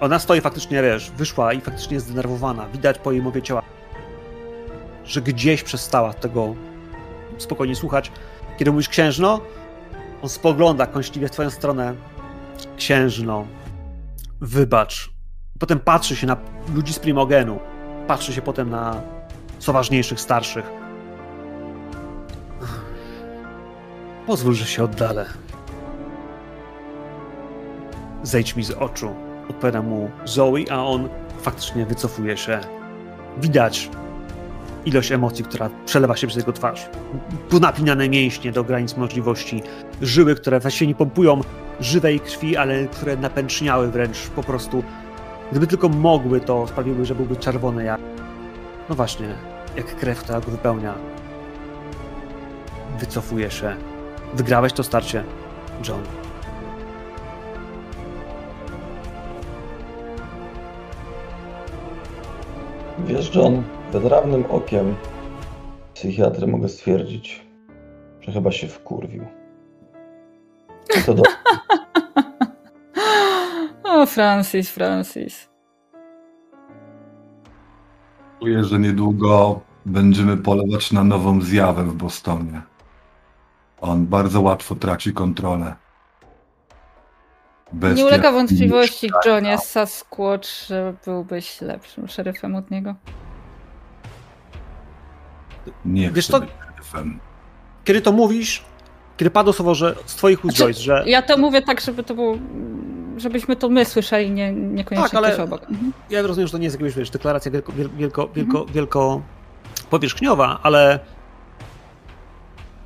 Ona 0.00 0.18
stoi 0.18 0.40
faktycznie, 0.40 0.82
wiesz, 0.82 1.10
wyszła 1.10 1.52
i 1.52 1.60
faktycznie 1.60 1.94
jest 1.94 2.06
zdenerwowana. 2.06 2.68
Widać 2.68 2.98
po 2.98 3.12
jej 3.12 3.22
mowie 3.22 3.42
ciała, 3.42 3.62
że 5.04 5.22
gdzieś 5.22 5.62
przestała 5.62 6.12
tego 6.14 6.54
spokojnie 7.38 7.76
słuchać. 7.76 8.12
Kiedy 8.58 8.72
mówisz 8.72 8.88
księżno, 8.88 9.40
on 10.22 10.28
spogląda 10.28 10.86
kąśliwie 10.86 11.28
w 11.28 11.30
twoją 11.30 11.50
stronę. 11.50 11.94
Księżno, 12.76 13.46
wybacz. 14.40 15.10
Potem 15.58 15.80
patrzy 15.80 16.16
się 16.16 16.26
na 16.26 16.36
ludzi 16.74 16.92
z 16.92 16.98
Primogenu. 16.98 17.58
Patrzy 18.06 18.32
się 18.32 18.42
potem 18.42 18.70
na 18.70 19.02
co 19.60 19.72
ważniejszych 19.72 20.20
starszych. 20.20 20.72
Pozwól, 24.26 24.54
że 24.54 24.66
się 24.66 24.84
oddalę. 24.84 25.26
Zejdź 28.22 28.56
mi 28.56 28.62
z 28.62 28.70
oczu. 28.70 29.14
Odpowiada 29.50 29.82
mu 29.82 30.10
Zoe, 30.24 30.64
a 30.70 30.84
on 30.84 31.08
faktycznie 31.42 31.86
wycofuje 31.86 32.36
się. 32.36 32.60
Widać 33.38 33.90
ilość 34.84 35.12
emocji, 35.12 35.44
która 35.44 35.70
przelewa 35.86 36.16
się 36.16 36.26
przez 36.26 36.38
jego 36.38 36.52
twarz. 36.52 36.88
Ponapinane 37.50 38.08
mięśnie 38.08 38.52
do 38.52 38.64
granic 38.64 38.96
możliwości, 38.96 39.62
żyły, 40.02 40.34
które 40.34 40.60
właściwie 40.60 40.86
nie 40.86 40.94
pompują 40.94 41.40
żywej 41.80 42.20
krwi, 42.20 42.56
ale 42.56 42.86
które 42.86 43.16
napęczniały 43.16 43.90
wręcz 43.90 44.28
po 44.36 44.42
prostu. 44.42 44.82
Gdyby 45.50 45.66
tylko 45.66 45.88
mogły, 45.88 46.40
to 46.40 46.66
sprawiły, 46.66 47.04
że 47.04 47.14
byłby 47.14 47.36
czerwony 47.36 47.84
jak... 47.84 48.00
No 48.88 48.94
właśnie, 48.94 49.28
jak 49.76 49.96
krew, 49.96 50.20
która 50.22 50.40
go 50.40 50.50
wypełnia. 50.50 50.94
Wycofuje 52.98 53.50
się. 53.50 53.76
Wygrałeś 54.34 54.72
to 54.72 54.82
starcie, 54.82 55.24
John. 55.88 56.02
Wiesz, 62.98 63.34
John, 63.34 63.62
wytrawnym 63.92 64.44
okiem 64.48 64.96
psychiatry 65.94 66.46
mogę 66.46 66.68
stwierdzić, 66.68 67.46
że 68.20 68.32
chyba 68.32 68.52
się 68.52 68.68
wkurwił. 68.68 69.24
Co 71.06 71.14
do... 71.14 71.22
o, 73.84 74.06
Francis, 74.06 74.70
Francis. 74.70 75.49
Czuję, 78.40 78.64
że 78.64 78.78
niedługo 78.78 79.60
będziemy 79.86 80.36
polować 80.36 80.92
na 80.92 81.04
nową 81.04 81.40
zjawę 81.40 81.84
w 81.84 81.94
Bostonie. 81.94 82.62
On 83.80 84.06
bardzo 84.06 84.40
łatwo 84.40 84.74
traci 84.74 85.12
kontrolę. 85.12 85.74
Bestia 87.72 87.96
nie 87.96 88.06
ulega 88.06 88.32
wątpliwości, 88.32 89.10
Johnie 89.26 89.58
Sasquatch, 89.58 90.48
że 90.66 90.94
byłbyś 91.04 91.60
lepszym 91.60 92.08
szeryfem 92.08 92.54
od 92.54 92.70
niego. 92.70 92.94
Nie 95.84 96.10
Wiesz 96.10 96.26
to, 96.26 96.40
kiedy 97.84 98.00
to 98.00 98.12
mówisz, 98.12 98.64
kiedy 99.20 99.30
padło 99.30 99.52
słowo, 99.52 99.74
że 99.74 99.96
z 100.06 100.14
twoich 100.14 100.44
ust, 100.44 100.56
znaczy, 100.56 100.72
że... 100.72 101.04
Ja 101.06 101.22
to 101.22 101.36
mówię 101.36 101.62
tak, 101.62 101.80
żeby 101.80 102.04
to 102.04 102.14
było, 102.14 102.38
żebyśmy 103.16 103.56
to 103.56 103.68
my 103.68 103.84
słyszeli, 103.84 104.30
nie, 104.30 104.52
niekoniecznie 104.52 105.10
tak, 105.10 105.14
ale 105.14 105.32
ktoś 105.32 105.44
obok. 105.44 105.62
Mhm. 105.70 105.92
Ja 106.10 106.22
rozumiem, 106.22 106.46
że 106.46 106.52
to 106.52 106.58
nie 106.58 106.64
jest 106.64 106.80
jakaś 106.80 106.94
wiesz, 106.94 107.10
deklaracja 107.10 107.50
wielko, 107.50 107.72
wielko, 107.72 108.28
wielko, 108.34 108.58
mhm. 108.58 108.74
wielko 108.74 109.22
powierzchniowa, 109.90 110.60
ale 110.62 111.00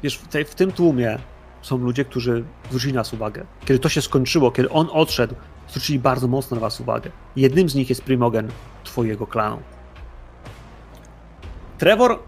wiesz, 0.02 0.16
w, 0.16 0.28
tej, 0.28 0.44
w 0.44 0.54
tym 0.54 0.72
tłumie 0.72 1.18
są 1.62 1.78
ludzie, 1.78 2.04
którzy 2.04 2.44
zwrócili 2.68 2.92
nas 2.92 3.12
uwagę. 3.12 3.46
Kiedy 3.64 3.78
to 3.78 3.88
się 3.88 4.02
skończyło, 4.02 4.50
kiedy 4.50 4.70
on 4.70 4.88
odszedł, 4.92 5.34
zwrócili 5.68 5.98
bardzo 5.98 6.28
mocno 6.28 6.54
na 6.54 6.60
was 6.60 6.80
uwagę. 6.80 7.10
Jednym 7.36 7.68
z 7.68 7.74
nich 7.74 7.88
jest 7.88 8.02
Primogen 8.02 8.48
twojego 8.84 9.26
klanu. 9.26 9.58
Trevor 11.78 12.18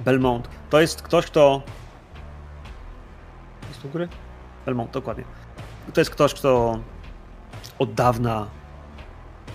Belmont 0.00 0.48
to 0.70 0.80
jest 0.80 1.02
ktoś, 1.02 1.26
kto... 1.26 1.62
Tu 3.86 3.92
góry? 3.92 4.08
Belmont, 4.66 4.90
dokładnie. 4.90 5.24
To 5.94 6.00
jest 6.00 6.10
ktoś, 6.10 6.34
kto 6.34 6.78
od 7.78 7.94
dawna, 7.94 8.46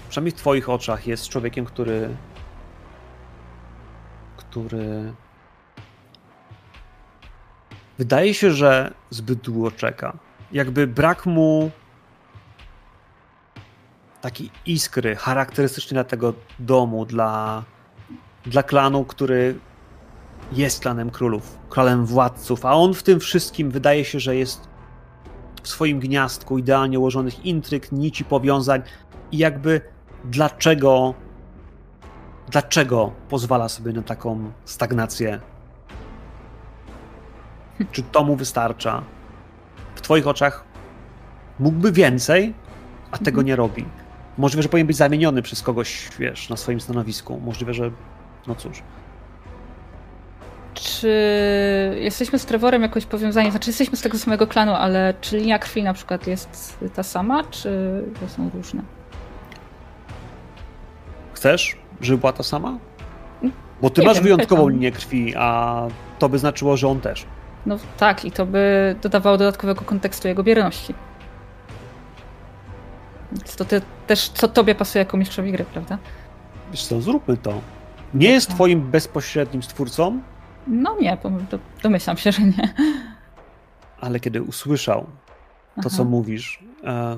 przynajmniej 0.09 0.31
w 0.31 0.35
twoich 0.35 0.69
oczach, 0.69 1.07
jest 1.07 1.29
człowiekiem, 1.29 1.65
który 1.65 2.09
który 4.37 5.13
wydaje 7.97 8.33
się, 8.33 8.51
że 8.51 8.93
zbyt 9.09 9.39
długo 9.39 9.71
czeka. 9.71 10.17
Jakby 10.51 10.87
brak 10.87 11.25
mu 11.25 11.71
takiej 14.21 14.51
iskry 14.65 15.15
charakterystycznej 15.15 15.95
dla 15.95 16.03
tego 16.03 16.33
domu, 16.59 17.05
dla, 17.05 17.63
dla 18.45 18.63
klanu, 18.63 19.05
który 19.05 19.59
jest 20.51 20.79
klanem 20.79 21.09
królów, 21.09 21.57
królem 21.69 22.05
władców, 22.05 22.65
a 22.65 22.73
on 22.73 22.93
w 22.93 23.03
tym 23.03 23.19
wszystkim 23.19 23.71
wydaje 23.71 24.05
się, 24.05 24.19
że 24.19 24.35
jest 24.35 24.67
w 25.63 25.67
swoim 25.67 25.99
gniazdku 25.99 26.57
idealnie 26.57 26.99
ułożonych 26.99 27.45
intryg, 27.45 27.91
nici 27.91 28.25
powiązań 28.25 28.81
i 29.31 29.37
jakby 29.37 29.81
dlaczego 30.25 31.13
dlaczego 32.49 33.11
pozwala 33.29 33.69
sobie 33.69 33.93
na 33.93 34.01
taką 34.01 34.51
stagnację 34.65 35.39
czy 37.91 38.03
to 38.03 38.23
mu 38.23 38.35
wystarcza? 38.35 39.03
W 39.95 40.01
Twoich 40.01 40.27
oczach 40.27 40.63
mógłby 41.59 41.91
więcej, 41.91 42.53
a 43.11 43.17
tego 43.17 43.29
mhm. 43.29 43.47
nie 43.47 43.55
robi. 43.55 43.85
Możliwe, 44.37 44.63
że 44.63 44.69
powinien 44.69 44.87
być 44.87 44.97
zamieniony 44.97 45.41
przez 45.41 45.61
kogoś, 45.61 46.09
wiesz, 46.19 46.49
na 46.49 46.57
swoim 46.57 46.81
stanowisku. 46.81 47.39
Możliwe, 47.39 47.73
że. 47.73 47.91
No 48.47 48.55
cóż. 48.55 48.83
Czy 50.81 51.11
jesteśmy 51.99 52.39
z 52.39 52.45
Trevorem 52.45 52.81
jakoś 52.81 53.05
powiązani? 53.05 53.51
Znaczy, 53.51 53.69
jesteśmy 53.69 53.97
z 53.97 54.01
tego 54.01 54.17
samego 54.17 54.47
klanu, 54.47 54.73
ale 54.73 55.13
czy 55.21 55.37
linia 55.37 55.59
krwi 55.59 55.83
na 55.83 55.93
przykład 55.93 56.27
jest 56.27 56.77
ta 56.95 57.03
sama, 57.03 57.43
czy 57.43 58.03
to 58.19 58.29
są 58.29 58.49
różne? 58.53 58.81
Chcesz, 61.33 61.77
żeby 62.01 62.17
była 62.17 62.33
ta 62.33 62.43
sama? 62.43 62.77
Bo 63.81 63.89
ty 63.89 64.01
nie 64.01 64.07
masz 64.07 64.15
wiem, 64.15 64.23
wyjątkową 64.23 64.61
pytam. 64.61 64.73
linię 64.73 64.91
krwi, 64.91 65.33
a 65.37 65.81
to 66.19 66.29
by 66.29 66.39
znaczyło, 66.39 66.77
że 66.77 66.87
on 66.87 67.01
też. 67.01 67.25
No 67.65 67.77
tak, 67.97 68.25
i 68.25 68.31
to 68.31 68.45
by 68.45 68.95
dodawało 69.01 69.37
dodatkowego 69.37 69.81
kontekstu 69.81 70.27
jego 70.27 70.43
bierności. 70.43 70.93
Więc 73.31 73.55
to 73.55 73.65
ty, 73.65 73.81
też 74.07 74.29
co 74.29 74.47
tobie 74.47 74.75
pasuje 74.75 75.03
jako 75.03 75.17
mistrzowi 75.17 75.51
gry, 75.51 75.65
prawda? 75.65 75.97
Wiesz 76.71 76.83
co, 76.83 77.01
zróbmy 77.01 77.37
to. 77.37 77.53
Nie 78.13 78.29
jest 78.29 78.47
tak. 78.47 78.55
twoim 78.55 78.81
bezpośrednim 78.81 79.63
stwórcą? 79.63 80.21
No 80.67 80.97
nie, 81.01 81.17
domyślam 81.83 82.17
się, 82.17 82.31
że 82.31 82.41
nie. 82.41 82.73
Ale 84.01 84.19
kiedy 84.19 84.41
usłyszał 84.41 85.01
to, 85.75 85.81
Aha. 85.87 85.89
co 85.89 86.03
mówisz, 86.03 86.63
e, 86.83 87.17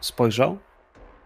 spojrzał 0.00 0.58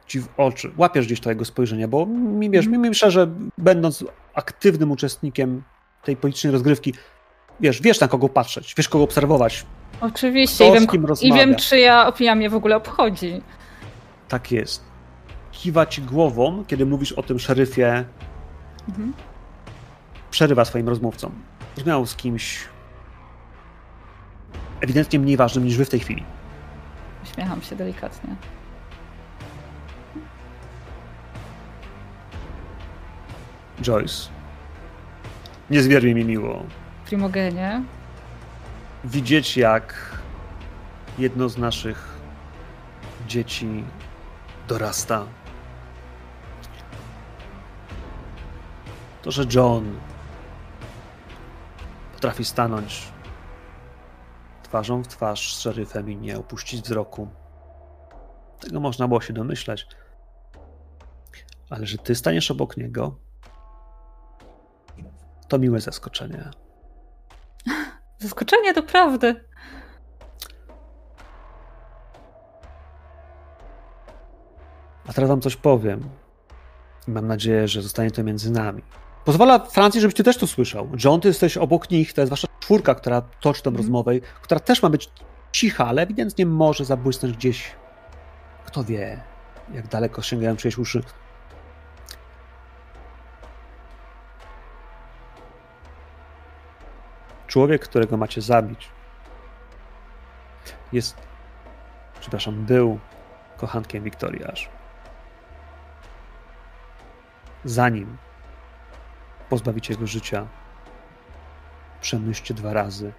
ci 0.07 0.21
w 0.21 0.29
oczy, 0.37 0.73
łapiesz 0.77 1.07
gdzieś 1.07 1.21
to 1.21 1.31
jego 1.31 1.45
spojrzenie, 1.45 1.89
bo 1.89 2.07
mi, 2.07 2.51
wiesz, 2.51 2.67
mm. 2.67 2.81
mi 2.81 2.95
szczerze, 2.95 3.29
będąc 3.59 4.05
aktywnym 4.35 4.91
uczestnikiem 4.91 5.63
tej 6.05 6.17
politycznej 6.17 6.53
rozgrywki, 6.53 6.95
wiesz, 7.61 7.83
wiesz 7.83 8.01
na 8.01 8.09
kogo 8.09 8.29
patrzeć, 8.29 8.75
wiesz 8.77 8.89
kogo 8.89 9.05
obserwować. 9.05 9.67
Oczywiście. 10.01 10.69
I 10.69 10.73
wiem, 10.73 10.87
I 11.23 11.33
wiem, 11.33 11.57
czyja 11.57 12.07
opinia 12.07 12.35
mnie 12.35 12.51
w 12.51 12.55
ogóle 12.55 12.77
obchodzi. 12.77 13.43
Tak 14.29 14.53
jest. 14.53 14.85
Kiwać 15.53 16.01
głową, 16.01 16.65
kiedy 16.67 16.87
mówisz 16.87 17.13
o 17.13 17.23
tym 17.23 17.39
szeryfie. 17.39 18.05
Mhm. 18.89 19.13
Przerywa 20.31 20.65
swoim 20.65 20.89
rozmówcom. 20.89 21.33
Rozmawiał 21.77 22.07
z 22.07 22.17
kimś 22.17 22.69
ewidentnie 24.81 25.19
mniej 25.19 25.37
ważnym 25.37 25.65
niż 25.65 25.77
wy 25.77 25.85
w 25.85 25.91
tej 25.91 26.01
chwili. 26.01 26.25
Uśmiecham 27.23 27.63
się 27.63 27.77
delikatnie. 27.77 28.37
Joyce. 33.83 34.29
Niezmiernie 35.71 36.15
mi 36.15 36.25
miło. 36.25 36.63
Primogenie. 37.07 37.83
Widzieć, 39.05 39.57
jak 39.57 40.17
jedno 41.19 41.49
z 41.49 41.59
naszych 41.59 42.19
dzieci 43.29 43.85
dorasta. 44.69 45.25
To, 49.23 49.31
że 49.31 49.45
John 49.55 49.97
potrafi 52.23 52.45
stanąć 52.45 53.13
twarzą 54.63 55.03
w 55.03 55.09
twarz 55.09 55.57
z 55.57 55.61
szeryfem 55.61 56.11
i 56.11 56.17
nie 56.17 56.39
opuścić 56.39 56.83
wzroku. 56.83 57.29
Tego 58.61 58.81
można 58.81 59.09
było 59.09 59.21
się 59.21 59.33
domyśleć. 59.33 59.87
Ale 61.71 61.87
że 61.87 61.99
ty 61.99 62.15
staniesz 62.15 62.51
obok 62.51 62.77
niego, 62.77 63.19
to 65.49 65.59
miłe 65.59 65.81
zaskoczenie. 65.81 66.51
Zaskoczenie 68.19 68.75
to 68.75 68.83
prawdy. 68.83 69.45
A 75.07 75.13
teraz 75.13 75.29
wam 75.31 75.41
coś 75.41 75.57
powiem. 75.57 76.09
Mam 77.07 77.27
nadzieję, 77.27 77.69
że 77.69 77.83
zostanie 77.83 78.11
to 78.11 78.25
między 78.25 78.51
nami. 78.51 78.83
Pozwala 79.25 79.59
Francji, 79.59 80.01
żebyś 80.01 80.15
ty 80.15 80.25
też 80.25 80.37
to 80.37 80.47
słyszał. 80.47 80.89
John, 81.05 81.21
ty 81.21 81.29
jesteś 81.29 81.57
obok 81.57 81.91
nich, 81.91 82.13
to 82.13 82.21
jest 82.21 82.31
wasza 82.31 82.49
czwórka, 82.61 82.95
która 82.95 83.23
toczy 83.41 83.63
tę 83.63 83.69
mm. 83.69 83.79
rozmowę, 83.79 84.13
która 84.43 84.61
też 84.61 84.83
ma 84.83 84.91
być 84.91 85.11
cicha, 85.53 85.87
ale 85.87 86.03
ewidentnie 86.03 86.47
może 86.47 86.85
zabłysnąć 86.85 87.37
gdzieś. 87.37 87.73
Kto 88.65 88.85
wie, 88.85 89.23
jak 89.75 89.87
daleko 89.87 90.23
sięgają 90.23 90.57
czyjeś 90.57 90.79
uszy. 90.79 91.03
Człowiek, 97.47 97.83
którego 97.83 98.17
macie 98.17 98.41
zabić, 98.41 98.89
jest, 100.93 101.17
przepraszam, 102.21 102.65
był 102.65 102.99
kochankiem 103.57 104.05
Wiktorii 104.05 104.45
Aż. 104.45 104.69
Zanim 107.65 108.17
pozbawicie 109.53 109.95
jego 109.95 110.07
życia, 110.07 110.47
przemyślcie 112.01 112.55
dwa 112.55 112.73
razy, 112.73 113.13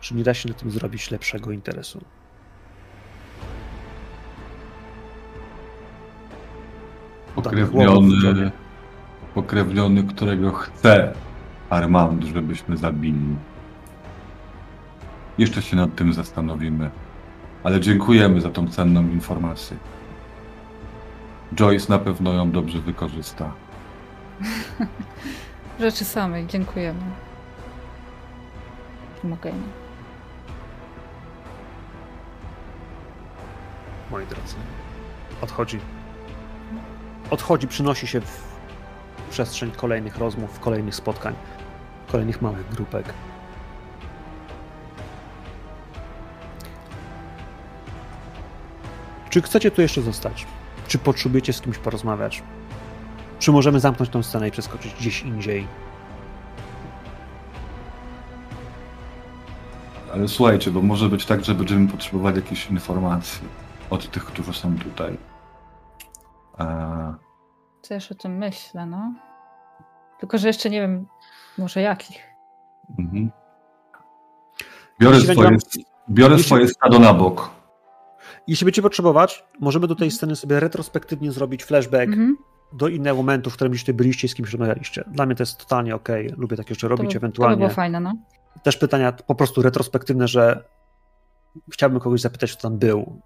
czy 0.00 0.14
nie 0.14 0.24
da 0.24 0.34
się 0.34 0.48
na 0.48 0.54
tym 0.54 0.70
zrobić 0.70 1.10
lepszego 1.10 1.50
interesu. 1.52 2.00
Pokrewniony, 7.34 8.50
pokrewniony, 9.34 10.02
którego 10.02 10.52
chce 10.52 11.14
Armand, 11.70 12.24
żebyśmy 12.24 12.76
zabili. 12.76 13.36
Jeszcze 15.38 15.62
się 15.62 15.76
nad 15.76 15.94
tym 15.94 16.12
zastanowimy, 16.12 16.90
ale 17.64 17.80
dziękujemy 17.80 18.40
za 18.40 18.50
tą 18.50 18.68
cenną 18.68 19.02
informację. 19.02 19.76
Joyce 21.54 21.92
na 21.92 21.98
pewno 21.98 22.32
ją 22.32 22.50
dobrze 22.50 22.78
wykorzysta. 22.78 23.52
Rzeczy 25.80 26.04
samej, 26.04 26.46
dziękujemy. 26.46 27.00
Mogę. 29.24 29.52
Moi 34.10 34.26
drodzy, 34.26 34.54
odchodzi. 35.40 35.80
Odchodzi, 37.30 37.68
przynosi 37.68 38.06
się 38.06 38.20
w 38.20 38.42
przestrzeń 39.30 39.70
kolejnych 39.70 40.16
rozmów, 40.18 40.60
kolejnych 40.60 40.94
spotkań, 40.94 41.34
kolejnych 42.12 42.42
małych 42.42 42.68
grupek. 42.68 43.14
Czy 49.30 49.42
chcecie 49.42 49.70
tu 49.70 49.82
jeszcze 49.82 50.02
zostać? 50.02 50.46
Czy 50.88 50.98
potrzebujecie 50.98 51.52
z 51.52 51.60
kimś 51.60 51.78
porozmawiać? 51.78 52.42
Czy 53.40 53.52
możemy 53.52 53.80
zamknąć 53.80 54.10
tą 54.10 54.22
scenę 54.22 54.48
i 54.48 54.50
przeskoczyć 54.50 54.94
gdzieś 54.94 55.22
indziej? 55.22 55.66
Ale 60.14 60.28
słuchajcie, 60.28 60.70
bo 60.70 60.82
może 60.82 61.08
być 61.08 61.26
tak, 61.26 61.44
że 61.44 61.54
będziemy 61.54 61.88
potrzebowali 61.88 62.36
jakichś 62.36 62.70
informacji 62.70 63.48
od 63.90 64.10
tych, 64.10 64.24
którzy 64.24 64.52
są 64.52 64.78
tutaj. 64.78 65.16
A... 66.58 67.14
Też 67.88 68.12
o 68.12 68.14
tym 68.14 68.36
myślę, 68.36 68.86
no. 68.86 69.14
Tylko, 70.18 70.38
że 70.38 70.48
jeszcze 70.48 70.70
nie 70.70 70.80
wiem, 70.80 71.06
może 71.58 71.80
jakich. 71.80 72.18
Mhm. 72.98 73.30
Biorę 75.00 75.20
swoje, 75.20 75.56
biorę 76.10 76.38
swoje 76.38 76.68
stado 76.68 76.98
na 76.98 77.14
bok. 77.14 77.50
Jeśli 78.46 78.64
będziecie 78.64 78.82
potrzebować, 78.82 79.44
możemy 79.60 79.86
do 79.86 79.94
tej 79.94 80.10
sceny 80.10 80.36
sobie 80.36 80.60
retrospektywnie 80.60 81.32
zrobić 81.32 81.64
flashback 81.64 82.08
mhm. 82.08 82.36
Do 82.72 82.88
innego 82.88 83.16
momentu, 83.16 83.50
w 83.50 83.54
którym 83.54 83.72
już 83.72 83.82
tutaj 83.82 83.94
byliście 83.94 84.26
i 84.26 84.30
z 84.30 84.34
kimś 84.34 84.52
rozmawialiście. 84.52 85.04
Dla 85.12 85.26
mnie 85.26 85.34
to 85.34 85.42
jest 85.42 85.58
totalnie 85.58 85.94
ok. 85.94 86.08
Lubię 86.36 86.56
takie 86.56 86.74
rzeczy 86.74 86.88
robić, 86.88 87.16
ewentualnie. 87.16 87.56
To 87.56 87.58
by 87.58 87.64
było 87.64 87.74
fajne, 87.74 88.00
no. 88.00 88.14
Też 88.62 88.76
pytania 88.76 89.12
po 89.12 89.34
prostu 89.34 89.62
retrospektywne, 89.62 90.28
że 90.28 90.64
chciałbym 91.72 92.00
kogoś 92.00 92.20
zapytać, 92.20 92.52
kto 92.52 92.62
tam 92.62 92.78
był. 92.78 93.20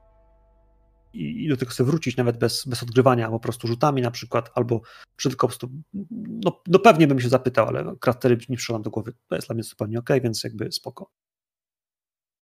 I, 1.13 1.45
i 1.45 1.49
do 1.49 1.57
tego 1.57 1.71
chcę 1.71 1.85
wrócić 1.85 2.17
nawet 2.17 2.39
bez, 2.39 2.67
bez 2.67 2.83
odgrywania, 2.83 3.31
po 3.31 3.41
prostu 3.41 3.69
rzutami 3.69 4.03
na 4.03 4.11
przykład, 4.11 4.51
albo 4.55 4.81
czy 5.17 5.29
tylko 5.29 5.47
po 5.47 5.49
prostu, 5.49 5.71
no, 6.45 6.63
no 6.67 6.79
pewnie 6.79 7.07
bym 7.07 7.21
się 7.21 7.29
zapytał, 7.29 7.69
ale 7.69 7.97
kratery 8.01 8.39
nie 8.49 8.57
przyszło 8.57 8.73
nam 8.73 8.83
do 8.83 8.91
głowy. 8.91 9.13
To 9.29 9.35
jest 9.35 9.49
dla 9.49 9.55
mnie 9.55 9.63
zupełnie 9.63 9.99
ok, 9.99 10.11
więc 10.23 10.45
jakby 10.45 10.73
spoko. 10.73 11.11